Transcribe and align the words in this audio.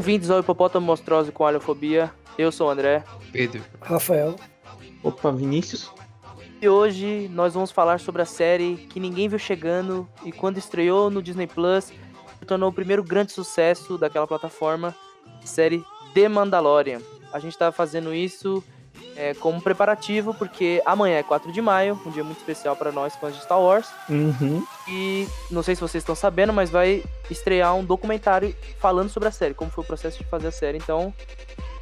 Bem-vindos 0.00 0.30
ao 0.30 0.40
Hipopótamo 0.40 0.86
Monstruoso 0.86 1.30
com 1.30 1.44
Alhofobia. 1.44 2.10
Eu 2.38 2.50
sou 2.50 2.68
o 2.68 2.70
André. 2.70 3.04
Pedro. 3.30 3.62
Rafael. 3.82 4.34
Opa, 5.02 5.30
Vinícius. 5.30 5.92
E 6.58 6.66
hoje 6.66 7.28
nós 7.28 7.52
vamos 7.52 7.70
falar 7.70 8.00
sobre 8.00 8.22
a 8.22 8.24
série 8.24 8.76
que 8.88 8.98
ninguém 8.98 9.28
viu 9.28 9.38
chegando 9.38 10.08
e 10.24 10.32
quando 10.32 10.56
estreou 10.56 11.10
no 11.10 11.22
Disney 11.22 11.46
Plus, 11.46 11.92
se 12.38 12.46
tornou 12.46 12.70
o 12.70 12.72
primeiro 12.72 13.04
grande 13.04 13.32
sucesso 13.32 13.98
daquela 13.98 14.26
plataforma, 14.26 14.96
série 15.44 15.84
The 16.14 16.30
Mandalorian. 16.30 17.02
A 17.30 17.38
gente 17.38 17.58
tá 17.58 17.70
fazendo 17.70 18.14
isso 18.14 18.64
é, 19.20 19.34
como 19.34 19.60
preparativo, 19.60 20.32
porque 20.32 20.80
amanhã 20.86 21.18
é 21.18 21.22
4 21.22 21.52
de 21.52 21.60
maio, 21.60 22.00
um 22.06 22.10
dia 22.10 22.24
muito 22.24 22.38
especial 22.38 22.74
para 22.74 22.90
nós 22.90 23.14
fãs 23.16 23.34
de 23.36 23.42
Star 23.42 23.60
Wars. 23.60 23.86
Uhum. 24.08 24.64
E 24.88 25.28
não 25.50 25.62
sei 25.62 25.74
se 25.74 25.80
vocês 25.82 26.00
estão 26.00 26.14
sabendo, 26.14 26.54
mas 26.54 26.70
vai 26.70 27.04
estrear 27.30 27.76
um 27.76 27.84
documentário 27.84 28.54
falando 28.78 29.10
sobre 29.10 29.28
a 29.28 29.32
série, 29.32 29.52
como 29.52 29.70
foi 29.70 29.84
o 29.84 29.86
processo 29.86 30.16
de 30.16 30.24
fazer 30.24 30.46
a 30.46 30.50
série. 30.50 30.78
Então, 30.78 31.12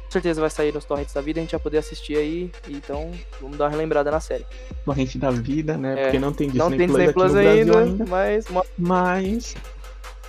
com 0.03 0.11
certeza 0.11 0.41
vai 0.41 0.49
sair 0.49 0.73
nos 0.73 0.83
torrents 0.83 1.13
da 1.13 1.21
vida, 1.21 1.39
a 1.39 1.43
gente 1.43 1.51
vai 1.51 1.61
poder 1.61 1.77
assistir 1.77 2.17
aí. 2.17 2.51
Então, 2.67 3.09
vamos 3.39 3.57
dar 3.57 3.65
uma 3.65 3.71
relembrada 3.71 4.11
na 4.11 4.19
série. 4.19 4.45
Torrente 4.83 5.17
da 5.17 5.31
vida, 5.31 5.77
né? 5.77 5.93
É, 5.97 6.03
Porque 6.03 6.19
não 6.19 6.33
tem 6.33 6.49
Disney 6.49 6.61
não 6.61 6.77
tem 6.77 6.87
Plus 6.87 6.97
Disney 6.97 7.13
Plus 7.13 7.33
no 7.33 7.39
ainda, 7.39 7.79
ainda. 7.79 8.05
mas. 8.05 8.45
Mas 8.77 9.55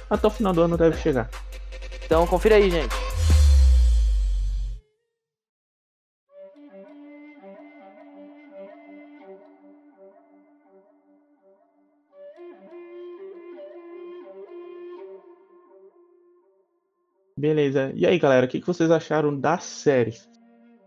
até 0.08 0.28
o 0.28 0.30
final 0.30 0.52
do 0.52 0.62
ano 0.62 0.76
deve 0.76 0.96
chegar. 0.98 1.28
Então, 2.04 2.24
confira 2.24 2.54
aí, 2.54 2.70
gente. 2.70 2.94
Beleza. 17.40 17.90
E 17.94 18.06
aí, 18.06 18.18
galera, 18.18 18.44
o 18.44 18.48
que 18.48 18.60
vocês 18.60 18.90
acharam 18.90 19.34
da 19.34 19.58
série? 19.58 20.14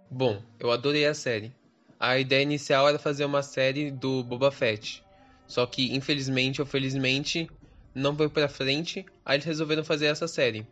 Bom, 0.09 0.39
eu 0.59 0.71
adorei 0.71 1.03
a 1.07 1.13
série. 1.15 1.51
A 1.99 2.19
ideia 2.19 2.43
inicial 2.43 2.87
era 2.87 2.99
fazer 2.99 3.25
uma 3.25 3.41
série 3.41 3.89
do 3.89 4.23
Boba 4.23 4.51
Fett. 4.51 5.03
Só 5.47 5.65
que, 5.65 5.95
infelizmente 5.95 6.61
ou 6.61 6.67
felizmente, 6.67 7.49
não 7.95 8.15
foi 8.15 8.29
pra 8.29 8.47
frente. 8.47 9.03
Aí 9.25 9.37
eles 9.37 9.45
resolveram 9.45 9.83
fazer 9.83 10.05
essa 10.05 10.27
série. 10.27 10.67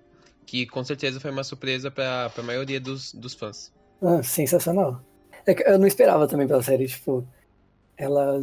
Que 0.45 0.67
com 0.67 0.83
certeza 0.83 1.19
foi 1.19 1.31
uma 1.31 1.43
surpresa 1.43 1.89
pra, 1.89 2.29
pra 2.29 2.43
maioria 2.43 2.79
dos, 2.79 3.11
dos 3.13 3.33
fãs. 3.33 3.73
Ah, 4.01 4.23
sensacional. 4.23 5.01
É 5.45 5.73
eu 5.73 5.79
não 5.79 5.87
esperava 5.87 6.27
também 6.27 6.47
pela 6.47 6.63
série, 6.63 6.87
tipo, 6.87 7.25
ela 7.97 8.41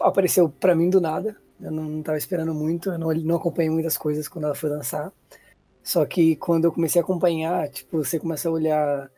apareceu 0.00 0.48
pra 0.48 0.74
mim 0.74 0.90
do 0.90 1.00
nada. 1.00 1.36
Eu 1.60 1.70
não, 1.70 1.84
não 1.84 2.02
tava 2.02 2.18
esperando 2.18 2.52
muito, 2.54 2.90
eu 2.90 2.98
não, 2.98 3.12
não 3.12 3.36
acompanhei 3.36 3.70
muitas 3.70 3.96
coisas 3.96 4.28
quando 4.28 4.44
ela 4.44 4.54
foi 4.54 4.70
lançar. 4.70 5.12
Só 5.82 6.04
que 6.06 6.36
quando 6.36 6.64
eu 6.64 6.72
comecei 6.72 7.00
a 7.00 7.04
acompanhar, 7.04 7.68
tipo, 7.68 7.98
você 7.98 8.18
começa 8.18 8.48
a 8.48 8.52
olhar 8.52 9.10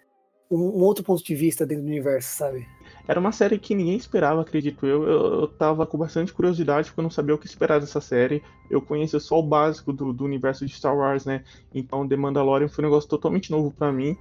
um, 0.51 0.59
um 0.59 0.83
outro 0.83 1.05
ponto 1.05 1.23
de 1.23 1.35
vista 1.35 1.67
dentro 1.67 1.85
do 1.85 1.89
universo, 1.89 2.37
sabe? 2.37 2.67
Era 3.09 3.21
uma 3.21 3.31
série 3.33 3.59
que 3.59 3.75
ninguém 3.75 3.97
esperava, 3.97 4.41
acredito 4.41 4.85
eu. 4.87 5.05
eu. 5.05 5.41
Eu 5.41 5.49
tava 5.49 5.87
com 5.87 5.97
bastante 5.97 6.33
curiosidade 6.33 6.89
porque 6.89 7.01
eu 7.01 7.05
não 7.05 7.11
sabia 7.11 7.35
o 7.35 7.39
que 7.39 7.47
esperar 7.47 7.81
dessa 7.81 8.01
série. 8.01 8.43
Eu 8.69 8.83
conheço 8.83 9.19
só 9.21 9.39
o 9.39 9.43
básico 9.43 9.93
do, 9.93 10.13
do 10.13 10.25
universo 10.25 10.67
de 10.67 10.73
Star 10.73 10.97
Wars, 10.97 11.25
né? 11.25 11.45
Então 11.73 12.07
The 12.07 12.17
Mandalorian 12.17 12.69
foi 12.69 12.85
um 12.85 12.89
negócio 12.89 13.09
totalmente 13.09 13.51
novo 13.51 13.71
pra 13.71 13.93
mim. 13.93 14.17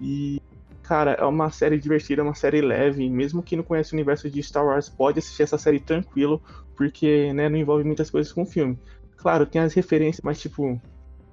E, 0.00 0.40
cara, 0.86 1.12
é 1.12 1.24
uma 1.24 1.50
série 1.50 1.78
divertida, 1.78 2.22
é 2.22 2.24
uma 2.24 2.34
série 2.34 2.60
leve. 2.60 3.08
Mesmo 3.10 3.42
quem 3.42 3.58
não 3.58 3.64
conhece 3.64 3.92
o 3.92 3.96
universo 3.96 4.30
de 4.30 4.42
Star 4.42 4.64
Wars 4.64 4.88
pode 4.88 5.18
assistir 5.18 5.42
essa 5.42 5.58
série 5.58 5.80
tranquilo, 5.80 6.40
porque 6.76 7.32
né, 7.32 7.48
não 7.48 7.56
envolve 7.56 7.84
muitas 7.84 8.08
coisas 8.08 8.32
com 8.32 8.42
o 8.42 8.46
filme. 8.46 8.78
Claro, 9.16 9.46
tem 9.46 9.60
as 9.60 9.74
referências, 9.74 10.22
mas 10.22 10.40
tipo, 10.40 10.80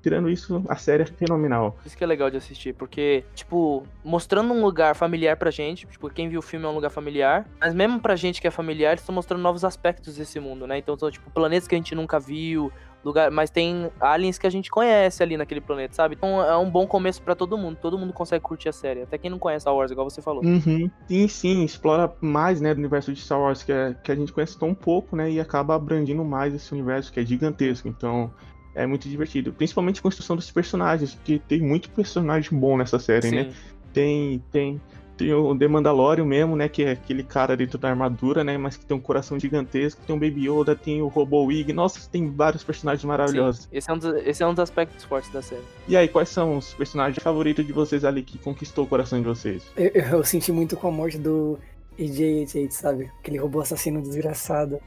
tirando 0.02 0.30
isso, 0.30 0.64
a 0.68 0.76
série 0.76 1.04
é 1.04 1.06
fenomenal. 1.06 1.78
Isso 1.86 1.96
que 1.96 2.04
é 2.04 2.08
legal 2.08 2.30
de 2.30 2.38
assistir, 2.38 2.74
porque, 2.74 3.24
tipo, 3.36 3.84
mostrando 4.04 4.54
um 4.54 4.62
lugar 4.62 4.96
familiar 4.96 5.38
pra 5.38 5.52
gente, 5.52 5.86
tipo, 5.86 6.10
quem 6.10 6.28
viu 6.28 6.40
o 6.40 6.44
filme 6.44 6.66
é 6.66 6.70
um 6.70 6.76
lugar 6.76 6.90
familiar, 6.90 7.48
mas 7.60 7.74
mesmo 7.74 8.00
pra 8.00 8.16
gente 8.16 8.42
que 8.42 8.48
é 8.48 8.52
familiar, 8.52 8.92
eles 8.92 9.02
estão 9.02 9.16
mostrando 9.16 9.42
novos 9.42 9.64
aspectos 9.64 10.18
desse 10.18 10.40
mundo, 10.40 10.68
né? 10.68 10.78
Então, 10.78 10.98
são, 10.98 11.10
tipo, 11.10 11.32
planetas 11.32 11.68
que 11.68 11.76
a 11.76 11.78
gente 11.78 11.96
nunca 11.96 12.20
viu, 12.20 12.72
lugar, 13.06 13.32
mas 13.32 13.50
tem 13.50 13.90
aliens 14.00 14.38
que 14.38 14.48
a 14.48 14.50
gente 14.50 14.70
conhece 14.70 15.22
ali 15.22 15.38
naquele 15.38 15.62
planeta, 15.62 15.94
sabe? 15.94 16.16
Então 16.16 16.42
é 16.42 16.58
um 16.58 16.70
bom 16.70 16.88
começo 16.88 17.22
pra 17.22 17.36
todo 17.36 17.58
mundo, 17.58 17.78
todo 17.82 17.98
mundo 17.98 18.14
consegue 18.14 18.44
curtir 18.44 18.70
a 18.70 18.74
série, 18.74 19.02
até 19.02 19.18
quem 19.18 19.30
não 19.30 19.40
conhece 19.40 19.64
Star 19.64 19.76
Wars, 19.76 19.92
igual 19.92 20.10
você 20.10 20.22
falou. 20.22 20.44
Uhum. 20.44 20.90
Sim, 21.08 21.28
sim, 21.28 21.64
explora 21.64 22.14
mais, 22.22 22.62
né, 22.62 22.74
do 22.74 22.80
universo 22.80 23.14
de 23.14 23.22
Star 23.22 23.40
Wars, 23.40 23.64
que, 23.64 23.72
é, 23.72 23.96
que 24.04 24.12
a 24.12 24.16
gente 24.16 24.32
conhece 24.32 24.58
tão 24.58 24.74
pouco, 24.74 25.16
né, 25.16 25.30
e 25.30 25.40
acaba 25.40 25.76
abrangindo 25.76 26.24
mais 26.24 26.54
esse 26.54 26.72
universo 26.72 27.12
que 27.12 27.20
é 27.20 27.26
gigantesco, 27.26 27.88
então 27.88 28.32
é 28.76 28.86
muito 28.86 29.08
divertido. 29.08 29.54
Principalmente 29.54 30.00
a 30.00 30.04
construção 30.04 30.36
dos 30.36 30.50
personagens, 30.50 31.18
que 31.24 31.40
tem 31.40 31.62
muito 31.62 31.90
personagem 31.90 32.58
bom 32.58 32.78
nessa 32.78 33.00
série, 33.00 33.30
Sim. 33.30 33.36
né? 33.36 33.54
Tem, 33.94 34.44
tem, 34.52 34.82
tem 35.18 35.34
o 35.34 35.58
The 35.58 35.68
Mandalorian 35.68 36.26
mesmo, 36.26 36.56
né? 36.56 36.68
Que 36.68 36.84
é 36.84 36.92
aquele 36.92 37.24
cara 37.24 37.56
dentro 37.56 37.78
da 37.78 37.90
armadura, 37.90 38.44
né? 38.44 38.58
Mas 38.58 38.78
que 38.78 38.86
tem 38.86 38.96
um 38.98 39.00
coração 39.00 39.40
gigantesco. 39.40 40.02
Tem 40.06 40.16
o 40.16 40.20
Baby 40.20 40.50
Yoda, 40.50 40.76
tem 40.76 41.02
o 41.02 41.08
Robo 41.08 41.46
Wig. 41.46 41.72
Nossa, 41.72 42.10
tem 42.10 42.32
vários 42.32 42.64
personagens 42.64 43.04
maravilhosos. 43.04 43.64
Sim. 43.64 43.70
Esse, 43.72 43.90
é 43.90 43.94
um 43.94 43.98
dos, 43.98 44.16
esse 44.26 44.44
é 44.44 44.48
um 44.48 44.52
dos 44.52 44.60
aspectos 44.60 45.04
fortes 45.04 45.32
da 45.32 45.42
série. 45.42 45.62
E 45.88 45.96
aí, 45.96 46.08
quais 46.08 46.30
são 46.30 46.58
os 46.58 46.74
personagens 46.74 47.22
favoritos 47.22 47.66
de 47.66 47.72
vocês 47.72 48.04
ali 48.04 48.24
que 48.24 48.38
conquistou 48.38 48.86
o 48.86 48.88
coração 48.88 49.20
de 49.20 49.26
vocês? 49.26 49.64
Eu, 49.78 49.90
eu 49.90 50.24
senti 50.24 50.52
muito 50.52 50.76
com 50.76 50.88
a 50.88 50.92
morte 50.92 51.18
do 51.18 51.60
EJ-88, 52.00 52.72
sabe? 52.72 53.12
Aquele 53.20 53.38
robô 53.38 53.62
assassino 53.62 54.02
desgraçado. 54.02 54.80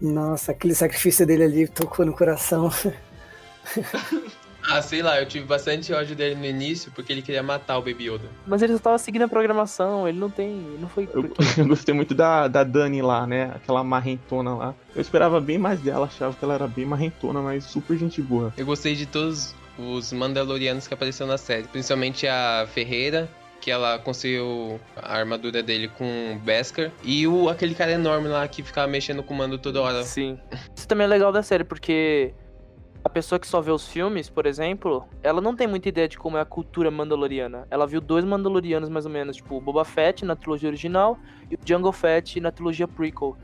Nossa, 0.00 0.52
aquele 0.52 0.74
sacrifício 0.74 1.26
dele 1.26 1.44
ali 1.44 1.68
tocou 1.68 2.06
no 2.06 2.12
coração. 2.12 2.70
Ah, 4.68 4.82
sei 4.82 5.02
lá, 5.02 5.20
eu 5.20 5.26
tive 5.26 5.46
bastante 5.46 5.92
ódio 5.92 6.16
dele 6.16 6.34
no 6.34 6.44
início 6.44 6.90
porque 6.92 7.12
ele 7.12 7.22
queria 7.22 7.42
matar 7.42 7.78
o 7.78 7.82
Baby 7.82 8.10
Yoda. 8.10 8.28
Mas 8.46 8.62
ele 8.62 8.72
só 8.74 8.78
tava 8.80 8.98
seguindo 8.98 9.22
a 9.22 9.28
programação, 9.28 10.08
ele 10.08 10.18
não 10.18 10.30
tem. 10.30 10.56
Não 10.80 10.88
foi. 10.88 11.08
Eu, 11.12 11.30
eu 11.58 11.66
gostei 11.66 11.94
muito 11.94 12.14
da, 12.14 12.48
da 12.48 12.64
Dani 12.64 13.00
lá, 13.00 13.26
né? 13.26 13.52
Aquela 13.54 13.84
marrentona 13.84 14.54
lá. 14.54 14.74
Eu 14.94 15.00
esperava 15.00 15.40
bem 15.40 15.58
mais 15.58 15.80
dela, 15.80 16.06
achava 16.06 16.34
que 16.34 16.44
ela 16.44 16.54
era 16.54 16.66
bem 16.66 16.84
marrentona, 16.84 17.40
mas 17.40 17.64
super 17.64 17.96
gente 17.96 18.20
boa. 18.20 18.52
Eu 18.56 18.66
gostei 18.66 18.94
de 18.94 19.06
todos 19.06 19.54
os 19.78 20.12
Mandalorianos 20.12 20.86
que 20.86 20.94
apareceram 20.94 21.28
na 21.28 21.38
série, 21.38 21.64
principalmente 21.64 22.26
a 22.26 22.66
Ferreira, 22.72 23.28
que 23.60 23.70
ela 23.70 23.98
conseguiu 23.98 24.80
a 24.96 25.16
armadura 25.16 25.62
dele 25.62 25.88
com 25.88 26.38
Beskar, 26.44 26.90
e 27.02 27.26
o 27.26 27.48
aquele 27.48 27.74
cara 27.74 27.92
enorme 27.92 28.28
lá 28.28 28.46
que 28.48 28.62
ficava 28.62 28.86
mexendo 28.86 29.22
com 29.22 29.34
o 29.34 29.36
mando 29.36 29.58
toda 29.58 29.80
hora. 29.80 30.02
Sim. 30.02 30.38
Isso 30.74 30.88
também 30.88 31.04
é 31.04 31.08
legal 31.08 31.32
da 31.32 31.42
série, 31.42 31.64
porque 31.64 32.32
a 33.06 33.08
pessoa 33.08 33.38
que 33.38 33.46
só 33.46 33.60
vê 33.60 33.70
os 33.70 33.86
filmes, 33.86 34.28
por 34.28 34.46
exemplo, 34.46 35.08
ela 35.22 35.40
não 35.40 35.54
tem 35.54 35.68
muita 35.68 35.88
ideia 35.88 36.08
de 36.08 36.18
como 36.18 36.36
é 36.36 36.40
a 36.40 36.44
cultura 36.44 36.90
mandaloriana. 36.90 37.64
Ela 37.70 37.86
viu 37.86 38.00
dois 38.00 38.24
mandalorianos 38.24 38.88
mais 38.88 39.06
ou 39.06 39.12
menos, 39.12 39.36
tipo 39.36 39.56
o 39.56 39.60
Boba 39.60 39.84
Fett 39.84 40.24
na 40.24 40.34
trilogia 40.34 40.68
original 40.68 41.16
e 41.48 41.54
o 41.54 41.58
Jungle 41.64 41.92
Fett 41.92 42.40
na 42.40 42.50
trilogia 42.50 42.88
prequel. 42.88 43.36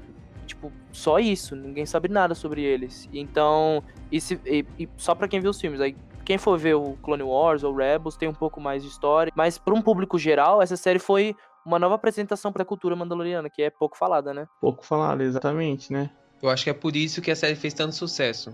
Tipo, 0.48 0.72
só 0.90 1.20
isso, 1.20 1.54
ninguém 1.54 1.86
sabe 1.86 2.08
nada 2.08 2.34
sobre 2.34 2.60
eles. 2.62 3.08
Então, 3.12 3.84
e, 4.10 4.20
se- 4.20 4.40
e- 4.44 4.66
e 4.76 4.88
só 4.96 5.14
pra 5.14 5.28
quem 5.28 5.38
viu 5.40 5.50
os 5.50 5.60
filmes, 5.60 5.80
aí 5.80 5.94
quem 6.24 6.38
for 6.38 6.58
ver 6.58 6.74
o 6.74 6.96
Clone 7.00 7.22
Wars 7.22 7.62
ou 7.62 7.72
Rebels 7.72 8.16
tem 8.16 8.28
um 8.28 8.34
pouco 8.34 8.60
mais 8.60 8.82
de 8.82 8.88
história, 8.88 9.32
mas 9.36 9.58
para 9.58 9.72
um 9.74 9.80
público 9.80 10.18
geral, 10.18 10.60
essa 10.60 10.76
série 10.76 10.98
foi 10.98 11.36
uma 11.64 11.78
nova 11.78 11.94
apresentação 11.94 12.52
pra 12.52 12.64
cultura 12.64 12.96
mandaloriana, 12.96 13.48
que 13.48 13.62
é 13.62 13.70
pouco 13.70 13.96
falada, 13.96 14.34
né? 14.34 14.48
Pouco 14.60 14.84
falado, 14.84 15.20
exatamente, 15.22 15.92
né? 15.92 16.10
Eu 16.42 16.48
acho 16.50 16.64
que 16.64 16.70
é 16.70 16.74
por 16.74 16.96
isso 16.96 17.22
que 17.22 17.30
a 17.30 17.36
série 17.36 17.54
fez 17.54 17.72
tanto 17.72 17.94
sucesso. 17.94 18.52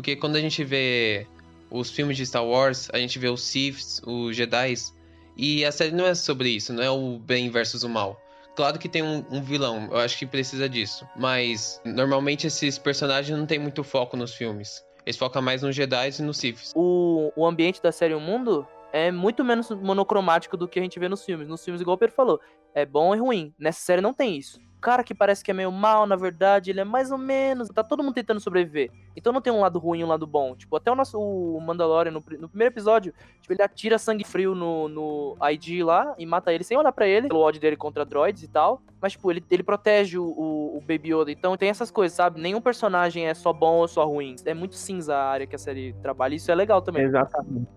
Porque 0.00 0.16
quando 0.16 0.36
a 0.36 0.40
gente 0.40 0.64
vê 0.64 1.26
os 1.70 1.90
filmes 1.90 2.16
de 2.16 2.24
Star 2.24 2.42
Wars, 2.42 2.88
a 2.90 2.96
gente 2.96 3.18
vê 3.18 3.28
os 3.28 3.42
Siths, 3.42 4.00
os 4.06 4.34
Jedis, 4.34 4.96
e 5.36 5.62
a 5.62 5.70
série 5.70 5.90
não 5.90 6.06
é 6.06 6.14
sobre 6.14 6.48
isso, 6.48 6.72
não 6.72 6.82
é 6.82 6.90
o 6.90 7.18
bem 7.18 7.50
versus 7.50 7.82
o 7.82 7.88
mal. 7.88 8.18
Claro 8.56 8.78
que 8.78 8.88
tem 8.88 9.02
um, 9.02 9.22
um 9.30 9.42
vilão, 9.42 9.90
eu 9.90 9.98
acho 9.98 10.16
que 10.16 10.24
precisa 10.24 10.66
disso. 10.70 11.06
Mas 11.14 11.82
normalmente 11.84 12.46
esses 12.46 12.78
personagens 12.78 13.38
não 13.38 13.44
tem 13.44 13.58
muito 13.58 13.84
foco 13.84 14.16
nos 14.16 14.32
filmes. 14.32 14.82
Eles 15.04 15.18
focam 15.18 15.42
mais 15.42 15.60
nos 15.60 15.76
Jedi 15.76 16.08
e 16.18 16.22
nos 16.22 16.38
Siths. 16.38 16.72
o, 16.74 17.30
o 17.36 17.46
ambiente 17.46 17.82
da 17.82 17.92
série 17.92 18.14
O 18.14 18.20
Mundo 18.20 18.66
é 18.92 19.10
muito 19.10 19.44
menos 19.44 19.70
monocromático 19.70 20.56
do 20.56 20.68
que 20.68 20.78
a 20.78 20.82
gente 20.82 20.98
vê 20.98 21.08
nos 21.08 21.24
filmes. 21.24 21.48
Nos 21.48 21.64
filmes, 21.64 21.80
igual 21.80 21.94
o 21.94 21.98
Pedro 21.98 22.14
falou, 22.14 22.40
é 22.74 22.84
bom 22.84 23.14
e 23.14 23.18
ruim. 23.18 23.54
Nessa 23.58 23.80
série 23.80 24.00
não 24.00 24.14
tem 24.14 24.36
isso. 24.36 24.58
O 24.76 24.80
cara 24.80 25.04
que 25.04 25.14
parece 25.14 25.44
que 25.44 25.50
é 25.50 25.54
meio 25.54 25.70
mal, 25.70 26.06
na 26.06 26.16
verdade, 26.16 26.70
ele 26.70 26.80
é 26.80 26.84
mais 26.84 27.12
ou 27.12 27.18
menos. 27.18 27.68
Tá 27.68 27.84
todo 27.84 28.02
mundo 28.02 28.14
tentando 28.14 28.40
sobreviver. 28.40 28.90
Então 29.14 29.30
não 29.30 29.42
tem 29.42 29.52
um 29.52 29.60
lado 29.60 29.78
ruim 29.78 30.00
e 30.00 30.04
um 30.04 30.08
lado 30.08 30.26
bom. 30.26 30.56
Tipo, 30.56 30.76
até 30.76 30.90
o 30.90 30.94
nosso 30.94 31.20
o 31.20 31.60
Mandalorian, 31.60 32.12
no, 32.12 32.24
no 32.38 32.48
primeiro 32.48 32.72
episódio, 32.72 33.12
tipo, 33.42 33.52
ele 33.52 33.62
atira 33.62 33.98
sangue 33.98 34.24
frio 34.24 34.54
no, 34.54 34.88
no 34.88 35.36
ID 35.50 35.84
lá 35.84 36.14
e 36.16 36.24
mata 36.24 36.50
ele 36.50 36.64
sem 36.64 36.78
olhar 36.78 36.92
pra 36.92 37.06
ele, 37.06 37.28
pelo 37.28 37.40
ódio 37.40 37.60
dele 37.60 37.76
contra 37.76 38.06
droids 38.06 38.42
e 38.42 38.48
tal. 38.48 38.80
Mas, 39.02 39.12
tipo, 39.12 39.30
ele, 39.30 39.44
ele 39.50 39.62
protege 39.62 40.16
o, 40.16 40.24
o, 40.24 40.78
o 40.78 40.80
Baby 40.80 41.14
Yoda. 41.14 41.30
Então 41.30 41.54
tem 41.58 41.68
essas 41.68 41.90
coisas, 41.90 42.16
sabe? 42.16 42.40
Nenhum 42.40 42.62
personagem 42.62 43.26
é 43.26 43.34
só 43.34 43.52
bom 43.52 43.80
ou 43.80 43.88
só 43.88 44.06
ruim. 44.06 44.34
É 44.46 44.54
muito 44.54 44.76
cinza 44.76 45.14
a 45.14 45.28
área 45.28 45.46
que 45.46 45.56
a 45.56 45.58
série 45.58 45.92
trabalha. 46.00 46.32
e 46.32 46.36
Isso 46.36 46.50
é 46.50 46.54
legal 46.54 46.80
também. 46.80 47.02
Exatamente. 47.02 47.68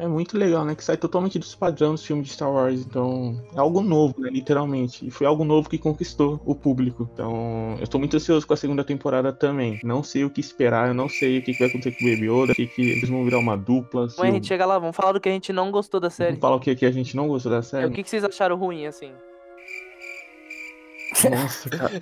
É 0.00 0.08
muito 0.08 0.38
legal, 0.38 0.64
né? 0.64 0.74
Que 0.74 0.82
sai 0.82 0.96
totalmente 0.96 1.38
dos 1.38 1.54
padrões 1.54 2.00
dos 2.00 2.06
filmes 2.06 2.28
de 2.28 2.32
Star 2.32 2.50
Wars. 2.50 2.80
Então, 2.80 3.38
é 3.54 3.60
algo 3.60 3.82
novo, 3.82 4.14
né? 4.18 4.30
Literalmente. 4.30 5.06
E 5.06 5.10
foi 5.10 5.26
algo 5.26 5.44
novo 5.44 5.68
que 5.68 5.76
conquistou 5.76 6.40
o 6.46 6.54
público. 6.54 7.06
Então, 7.12 7.76
eu 7.78 7.86
tô 7.86 7.98
muito 7.98 8.16
ansioso 8.16 8.46
com 8.46 8.54
a 8.54 8.56
segunda 8.56 8.82
temporada 8.82 9.30
também. 9.30 9.78
Não 9.84 10.02
sei 10.02 10.24
o 10.24 10.30
que 10.30 10.40
esperar, 10.40 10.88
eu 10.88 10.94
não 10.94 11.06
sei 11.06 11.38
o 11.38 11.42
que, 11.42 11.52
vai 11.58 11.68
acontecer 11.68 11.92
com 11.92 12.06
o 12.06 12.10
Baby 12.10 12.30
Yoda, 12.30 12.52
o 12.52 12.54
que, 12.54 12.66
que 12.66 12.80
eles 12.80 13.10
vão 13.10 13.22
virar 13.24 13.38
uma 13.38 13.58
dupla. 13.58 14.06
Bom, 14.16 14.22
a 14.22 14.30
gente 14.30 14.46
chega 14.46 14.64
lá, 14.64 14.78
vamos 14.78 14.96
falar 14.96 15.12
do 15.12 15.20
que 15.20 15.28
a 15.28 15.32
gente 15.32 15.52
não 15.52 15.70
gostou 15.70 16.00
da 16.00 16.08
série. 16.08 16.30
Vamos 16.30 16.40
falar 16.40 16.56
o 16.56 16.60
que, 16.60 16.74
que 16.74 16.86
a 16.86 16.90
gente 16.90 17.14
não 17.14 17.28
gostou 17.28 17.52
da 17.52 17.60
série. 17.60 17.84
O 17.84 17.92
que, 17.92 18.02
que 18.02 18.08
vocês 18.08 18.24
acharam 18.24 18.56
ruim, 18.56 18.86
assim? 18.86 19.12
Nossa, 21.28 21.68
cara. 21.76 21.92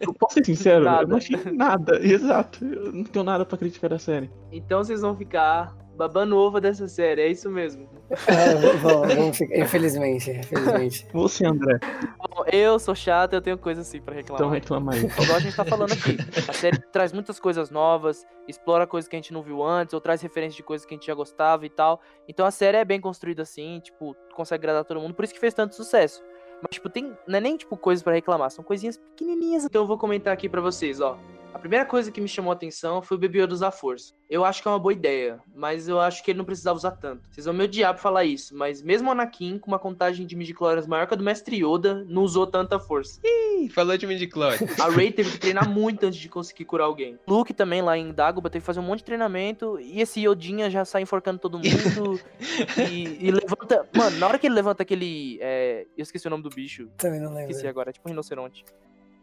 Eu 0.00 0.12
posso 0.12 0.34
ser 0.34 0.44
sincero, 0.44 0.84
nada. 0.84 1.02
eu 1.04 1.08
não 1.08 1.16
achei 1.16 1.38
nada. 1.52 1.98
Exato. 2.04 2.62
Eu 2.62 2.92
não 2.92 3.04
tenho 3.04 3.24
nada 3.24 3.46
pra 3.46 3.56
criticar 3.56 3.88
da 3.88 3.98
série. 3.98 4.30
Então 4.52 4.84
vocês 4.84 5.00
vão 5.00 5.16
ficar 5.16 5.74
babando 5.98 6.36
ovo 6.36 6.60
dessa 6.60 6.86
série, 6.86 7.22
é 7.22 7.28
isso 7.28 7.50
mesmo. 7.50 7.88
É, 8.28 9.32
ficar, 9.32 9.58
infelizmente, 9.58 10.30
infelizmente. 10.30 11.06
Você, 11.12 11.44
André. 11.44 11.80
Bom, 12.18 12.44
eu 12.52 12.78
sou 12.78 12.94
chato, 12.94 13.32
eu 13.32 13.42
tenho 13.42 13.58
coisa 13.58 13.80
assim 13.80 14.00
pra 14.00 14.14
reclamar. 14.14 14.40
Então 14.40 14.50
reclama 14.50 14.94
aí. 14.94 15.04
Igual 15.04 15.36
a 15.36 15.40
gente 15.40 15.56
tá 15.56 15.64
falando 15.64 15.92
aqui. 15.92 16.16
A 16.48 16.52
série 16.52 16.78
traz 16.92 17.12
muitas 17.12 17.40
coisas 17.40 17.68
novas, 17.68 18.24
explora 18.46 18.86
coisas 18.86 19.08
que 19.08 19.16
a 19.16 19.18
gente 19.18 19.32
não 19.32 19.42
viu 19.42 19.62
antes, 19.62 19.92
ou 19.92 20.00
traz 20.00 20.22
referências 20.22 20.54
de 20.54 20.62
coisas 20.62 20.86
que 20.86 20.94
a 20.94 20.96
gente 20.96 21.06
já 21.06 21.14
gostava 21.14 21.66
e 21.66 21.70
tal. 21.70 22.00
Então 22.28 22.46
a 22.46 22.50
série 22.52 22.76
é 22.76 22.84
bem 22.84 23.00
construída 23.00 23.42
assim, 23.42 23.80
tipo, 23.80 24.16
consegue 24.34 24.60
agradar 24.60 24.84
todo 24.84 25.00
mundo, 25.00 25.14
por 25.14 25.24
isso 25.24 25.34
que 25.34 25.40
fez 25.40 25.52
tanto 25.52 25.74
sucesso. 25.74 26.22
Mas, 26.62 26.70
tipo, 26.72 26.88
tem. 26.88 27.16
Não 27.26 27.38
é 27.38 27.40
nem, 27.40 27.56
tipo, 27.56 27.76
coisas 27.76 28.02
para 28.02 28.14
reclamar, 28.14 28.50
são 28.50 28.64
coisinhas 28.64 28.96
pequenininhas. 28.96 29.64
Então 29.64 29.82
eu 29.82 29.86
vou 29.86 29.98
comentar 29.98 30.32
aqui 30.32 30.48
para 30.48 30.60
vocês, 30.60 31.00
ó. 31.00 31.18
A 31.52 31.58
primeira 31.58 31.84
coisa 31.84 32.12
que 32.12 32.20
me 32.20 32.28
chamou 32.28 32.52
a 32.52 32.54
atenção 32.54 33.00
foi 33.02 33.16
o 33.16 33.20
Baby 33.20 33.40
Yoda 33.40 33.54
usar 33.54 33.70
força. 33.70 34.12
Eu 34.28 34.44
acho 34.44 34.62
que 34.62 34.68
é 34.68 34.70
uma 34.70 34.78
boa 34.78 34.92
ideia, 34.92 35.40
mas 35.54 35.88
eu 35.88 35.98
acho 35.98 36.22
que 36.22 36.30
ele 36.30 36.38
não 36.38 36.44
precisava 36.44 36.76
usar 36.76 36.92
tanto. 36.92 37.28
Vocês 37.30 37.46
vão 37.46 37.54
me 37.54 37.64
odiar 37.64 37.94
por 37.94 38.00
falar 38.00 38.24
isso, 38.24 38.54
mas 38.54 38.82
mesmo 38.82 39.08
o 39.08 39.12
Anakin, 39.12 39.58
com 39.58 39.68
uma 39.68 39.78
contagem 39.78 40.26
de 40.26 40.36
midichlorians 40.36 40.86
maior 40.86 41.06
que 41.06 41.14
a 41.14 41.16
do 41.16 41.24
Mestre 41.24 41.56
Yoda, 41.56 42.04
não 42.06 42.22
usou 42.22 42.46
tanta 42.46 42.78
força. 42.78 43.20
Ih, 43.24 43.68
falou 43.70 43.96
de 43.96 44.06
midichlorians. 44.06 44.78
A 44.78 44.88
Rey 44.90 45.10
teve 45.10 45.32
que 45.32 45.38
treinar 45.38 45.68
muito 45.68 46.04
antes 46.04 46.18
de 46.18 46.28
conseguir 46.28 46.66
curar 46.66 46.84
alguém. 46.84 47.18
Luke 47.26 47.52
também, 47.54 47.80
lá 47.80 47.96
em 47.96 48.12
Dagobah, 48.12 48.50
teve 48.50 48.62
que 48.62 48.66
fazer 48.66 48.80
um 48.80 48.84
monte 48.84 48.98
de 48.98 49.06
treinamento, 49.06 49.80
e 49.80 50.00
esse 50.00 50.20
Yodinha 50.20 50.70
já 50.70 50.84
sai 50.84 51.02
enforcando 51.02 51.38
todo 51.38 51.58
mundo, 51.58 52.20
e, 52.90 53.26
e, 53.26 53.30
levanta... 53.30 53.88
Mano, 53.96 54.18
na 54.18 54.28
hora 54.28 54.38
que 54.38 54.46
ele 54.46 54.54
levanta 54.54 54.82
aquele... 54.82 55.38
É... 55.40 55.86
Eu 55.96 56.02
esqueci 56.02 56.26
o 56.26 56.30
nome 56.30 56.42
do 56.42 56.50
bicho. 56.50 56.88
Também 56.98 57.20
não 57.20 57.30
lembro. 57.30 57.50
Esqueci 57.50 57.66
agora, 57.66 57.90
é 57.90 57.92
tipo 57.92 58.06
um 58.06 58.10
rinoceronte. 58.10 58.64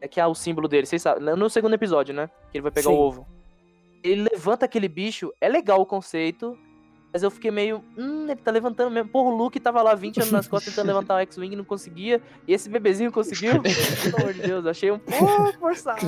É 0.01 0.07
que 0.07 0.19
é 0.19 0.25
o 0.25 0.35
símbolo 0.35 0.67
dele, 0.67 0.85
vocês 0.85 1.01
sabem. 1.01 1.35
No 1.35 1.49
segundo 1.49 1.73
episódio, 1.73 2.13
né? 2.13 2.29
Que 2.51 2.57
ele 2.57 2.63
vai 2.63 2.71
pegar 2.71 2.89
Sim. 2.89 2.95
o 2.95 2.99
ovo. 2.99 3.27
Ele 4.03 4.27
levanta 4.31 4.65
aquele 4.65 4.87
bicho, 4.87 5.33
é 5.41 5.49
legal 5.49 5.81
o 5.81 5.85
conceito, 5.85 6.55
mas 7.15 7.23
eu 7.23 7.31
fiquei 7.31 7.49
meio. 7.49 7.81
Hum, 7.97 8.25
ele 8.25 8.35
tá 8.35 8.51
levantando 8.51 8.91
mesmo. 8.91 9.09
Porra, 9.09 9.29
o 9.29 9.37
Luke 9.37 9.57
tava 9.57 9.81
lá 9.81 9.95
20 9.95 10.17
anos 10.17 10.31
nas 10.33 10.47
costas 10.49 10.73
tentando 10.73 10.87
levantar 10.87 11.15
o 11.15 11.19
X-Wing 11.19 11.53
e 11.53 11.55
não 11.55 11.63
conseguia. 11.63 12.21
E 12.45 12.53
esse 12.53 12.69
bebezinho 12.69 13.09
conseguiu? 13.09 13.53
Pelo 14.03 14.17
amor 14.17 14.33
de 14.33 14.41
Deus, 14.41 14.65
achei 14.65 14.91
um 14.91 14.99
pouco 14.99 15.53
forçado. 15.57 16.01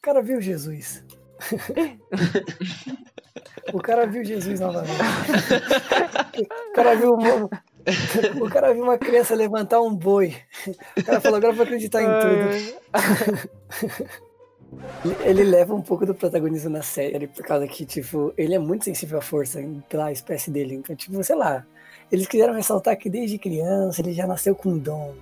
cara 0.00 0.22
viu 0.22 0.40
Jesus. 0.40 1.04
o 3.74 3.78
cara 3.78 4.06
viu 4.06 4.24
Jesus 4.24 4.58
novamente. 4.58 4.96
O 6.70 6.72
cara 6.72 6.96
viu 6.96 7.18
o 8.40 8.48
cara 8.48 8.72
viu 8.72 8.84
uma 8.84 8.98
criança 8.98 9.34
levantar 9.34 9.80
um 9.80 9.94
boi. 9.94 10.36
O 10.96 11.04
cara 11.04 11.20
falou, 11.20 11.38
agora 11.38 11.52
vou 11.52 11.64
acreditar 11.64 12.02
em 12.02 12.06
tudo. 12.06 12.80
ele 15.24 15.44
leva 15.44 15.74
um 15.74 15.82
pouco 15.82 16.06
do 16.06 16.14
protagonismo 16.14 16.70
na 16.70 16.82
série, 16.82 17.26
por 17.26 17.44
causa 17.44 17.66
que, 17.66 17.84
tipo, 17.84 18.32
ele 18.36 18.54
é 18.54 18.58
muito 18.58 18.84
sensível 18.84 19.18
à 19.18 19.22
força 19.22 19.60
pela 19.88 20.12
espécie 20.12 20.50
dele. 20.50 20.74
Então, 20.74 20.94
tipo, 20.94 21.22
sei 21.24 21.36
lá, 21.36 21.66
eles 22.10 22.26
quiseram 22.26 22.54
ressaltar 22.54 22.96
que 22.96 23.10
desde 23.10 23.38
criança 23.38 24.00
ele 24.00 24.12
já 24.12 24.26
nasceu 24.26 24.54
com 24.54 24.70
um 24.70 24.78
dom. 24.78 25.14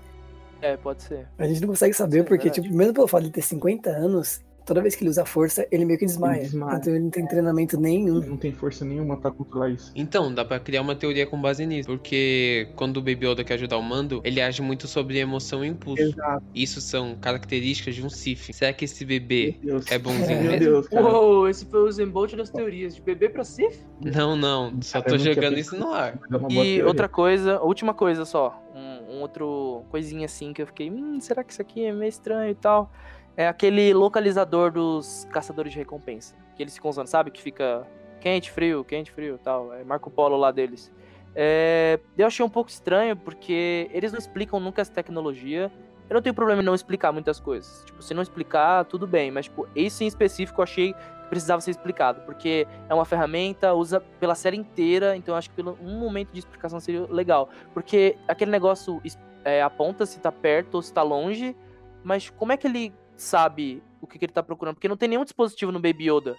É, 0.60 0.76
pode 0.76 1.02
ser. 1.02 1.26
A 1.38 1.46
gente 1.46 1.60
não 1.60 1.68
consegue 1.68 1.94
saber, 1.94 2.24
porque, 2.24 2.50
tipo, 2.50 2.68
mesmo 2.72 2.92
pelo 2.92 3.08
fato 3.08 3.24
de 3.24 3.30
ter 3.30 3.42
50 3.42 3.90
anos, 3.90 4.42
toda 4.68 4.82
vez 4.82 4.94
que 4.94 5.02
ele 5.02 5.08
usa 5.08 5.24
força, 5.24 5.66
ele 5.72 5.86
meio 5.86 5.98
que 5.98 6.04
desmaia. 6.04 6.42
desmaia. 6.42 6.76
Então 6.76 6.92
ele 6.92 7.04
não 7.04 7.10
tem 7.10 7.26
treinamento 7.26 7.80
nenhum. 7.80 8.20
Não 8.20 8.36
tem 8.36 8.52
força 8.52 8.84
nenhuma 8.84 9.16
pra 9.16 9.30
controlar 9.30 9.70
isso. 9.70 9.90
Então, 9.96 10.32
dá 10.32 10.44
pra 10.44 10.60
criar 10.60 10.82
uma 10.82 10.94
teoria 10.94 11.26
com 11.26 11.40
base 11.40 11.64
nisso. 11.64 11.88
Porque 11.88 12.68
quando 12.76 12.98
o 12.98 13.00
Baby 13.00 13.26
Yoda 13.26 13.42
quer 13.42 13.54
ajudar 13.54 13.78
o 13.78 13.82
Mando, 13.82 14.20
ele 14.22 14.42
age 14.42 14.60
muito 14.60 14.86
sobre 14.86 15.18
emoção 15.18 15.64
e 15.64 15.68
impulso. 15.68 16.02
Exato. 16.02 16.44
Isso 16.54 16.82
são 16.82 17.16
características 17.18 17.94
de 17.94 18.04
um 18.04 18.10
Sith. 18.10 18.52
Será 18.52 18.70
que 18.74 18.84
esse 18.84 19.06
bebê 19.06 19.56
é 19.90 19.98
bonzinho 19.98 20.38
é, 20.38 20.42
mesmo? 20.42 20.58
Deus, 20.58 20.86
Uou, 20.92 21.48
esse 21.48 21.64
foi 21.64 21.80
o 21.80 21.90
Zembolt 21.90 22.34
das 22.34 22.50
teorias. 22.50 22.94
De 22.94 23.00
bebê 23.00 23.30
pra 23.30 23.44
Sith? 23.44 23.80
Não, 24.04 24.36
não. 24.36 24.74
Só 24.82 25.00
tô 25.00 25.16
jogando 25.16 25.58
isso 25.58 25.76
no 25.76 25.92
ar. 25.94 26.18
E 26.50 26.82
outra 26.82 27.08
coisa, 27.08 27.58
última 27.62 27.94
coisa 27.94 28.26
só. 28.26 28.62
Um, 28.74 29.16
um 29.16 29.20
outro 29.22 29.82
coisinha 29.88 30.26
assim 30.26 30.52
que 30.52 30.60
eu 30.60 30.66
fiquei, 30.66 30.90
hum, 30.90 31.18
será 31.20 31.42
que 31.42 31.52
isso 31.52 31.62
aqui 31.62 31.84
é 31.84 31.92
meio 31.92 32.08
estranho 32.08 32.50
e 32.50 32.54
tal? 32.54 32.92
É 33.38 33.46
aquele 33.46 33.94
localizador 33.94 34.72
dos 34.72 35.24
caçadores 35.30 35.70
de 35.72 35.78
recompensa. 35.78 36.34
Que 36.56 36.62
eles 36.64 36.74
ficam 36.74 36.90
usando, 36.90 37.06
sabe? 37.06 37.30
Que 37.30 37.40
fica 37.40 37.86
quente, 38.20 38.50
frio, 38.50 38.84
quente, 38.84 39.12
frio 39.12 39.38
tal. 39.38 39.72
É 39.72 39.84
Marco 39.84 40.10
Polo 40.10 40.36
lá 40.36 40.50
deles. 40.50 40.92
É, 41.36 42.00
eu 42.16 42.26
achei 42.26 42.44
um 42.44 42.48
pouco 42.48 42.68
estranho 42.68 43.16
porque 43.16 43.88
eles 43.92 44.10
não 44.10 44.18
explicam 44.18 44.58
nunca 44.58 44.82
essa 44.82 44.90
tecnologia. 44.90 45.70
Eu 46.10 46.14
não 46.14 46.20
tenho 46.20 46.34
problema 46.34 46.62
em 46.62 46.64
não 46.64 46.74
explicar 46.74 47.12
muitas 47.12 47.38
coisas. 47.38 47.84
Tipo, 47.84 48.02
se 48.02 48.12
não 48.12 48.24
explicar, 48.24 48.84
tudo 48.86 49.06
bem. 49.06 49.30
Mas, 49.30 49.44
tipo, 49.44 49.68
esse 49.72 50.02
em 50.02 50.08
específico 50.08 50.60
eu 50.60 50.64
achei 50.64 50.92
que 50.92 51.28
precisava 51.28 51.60
ser 51.60 51.70
explicado. 51.70 52.22
Porque 52.22 52.66
é 52.88 52.94
uma 52.94 53.04
ferramenta, 53.04 53.72
usa 53.72 54.00
pela 54.18 54.34
série 54.34 54.56
inteira. 54.56 55.16
Então 55.16 55.34
eu 55.34 55.38
acho 55.38 55.48
que 55.50 55.54
pelo, 55.54 55.78
um 55.80 55.96
momento 56.00 56.32
de 56.32 56.40
explicação 56.40 56.80
seria 56.80 57.06
legal. 57.08 57.48
Porque 57.72 58.16
aquele 58.26 58.50
negócio 58.50 59.00
é, 59.44 59.62
aponta 59.62 60.04
se 60.06 60.18
tá 60.18 60.32
perto 60.32 60.74
ou 60.74 60.82
se 60.82 60.92
tá 60.92 61.04
longe. 61.04 61.54
Mas 62.02 62.30
como 62.30 62.50
é 62.50 62.56
que 62.56 62.66
ele 62.66 62.92
sabe 63.18 63.82
o 64.00 64.06
que, 64.06 64.18
que 64.18 64.24
ele 64.24 64.32
tá 64.32 64.42
procurando. 64.42 64.76
Porque 64.76 64.88
não 64.88 64.96
tem 64.96 65.08
nenhum 65.08 65.24
dispositivo 65.24 65.72
no 65.72 65.80
Baby 65.80 66.10
Yoda 66.10 66.36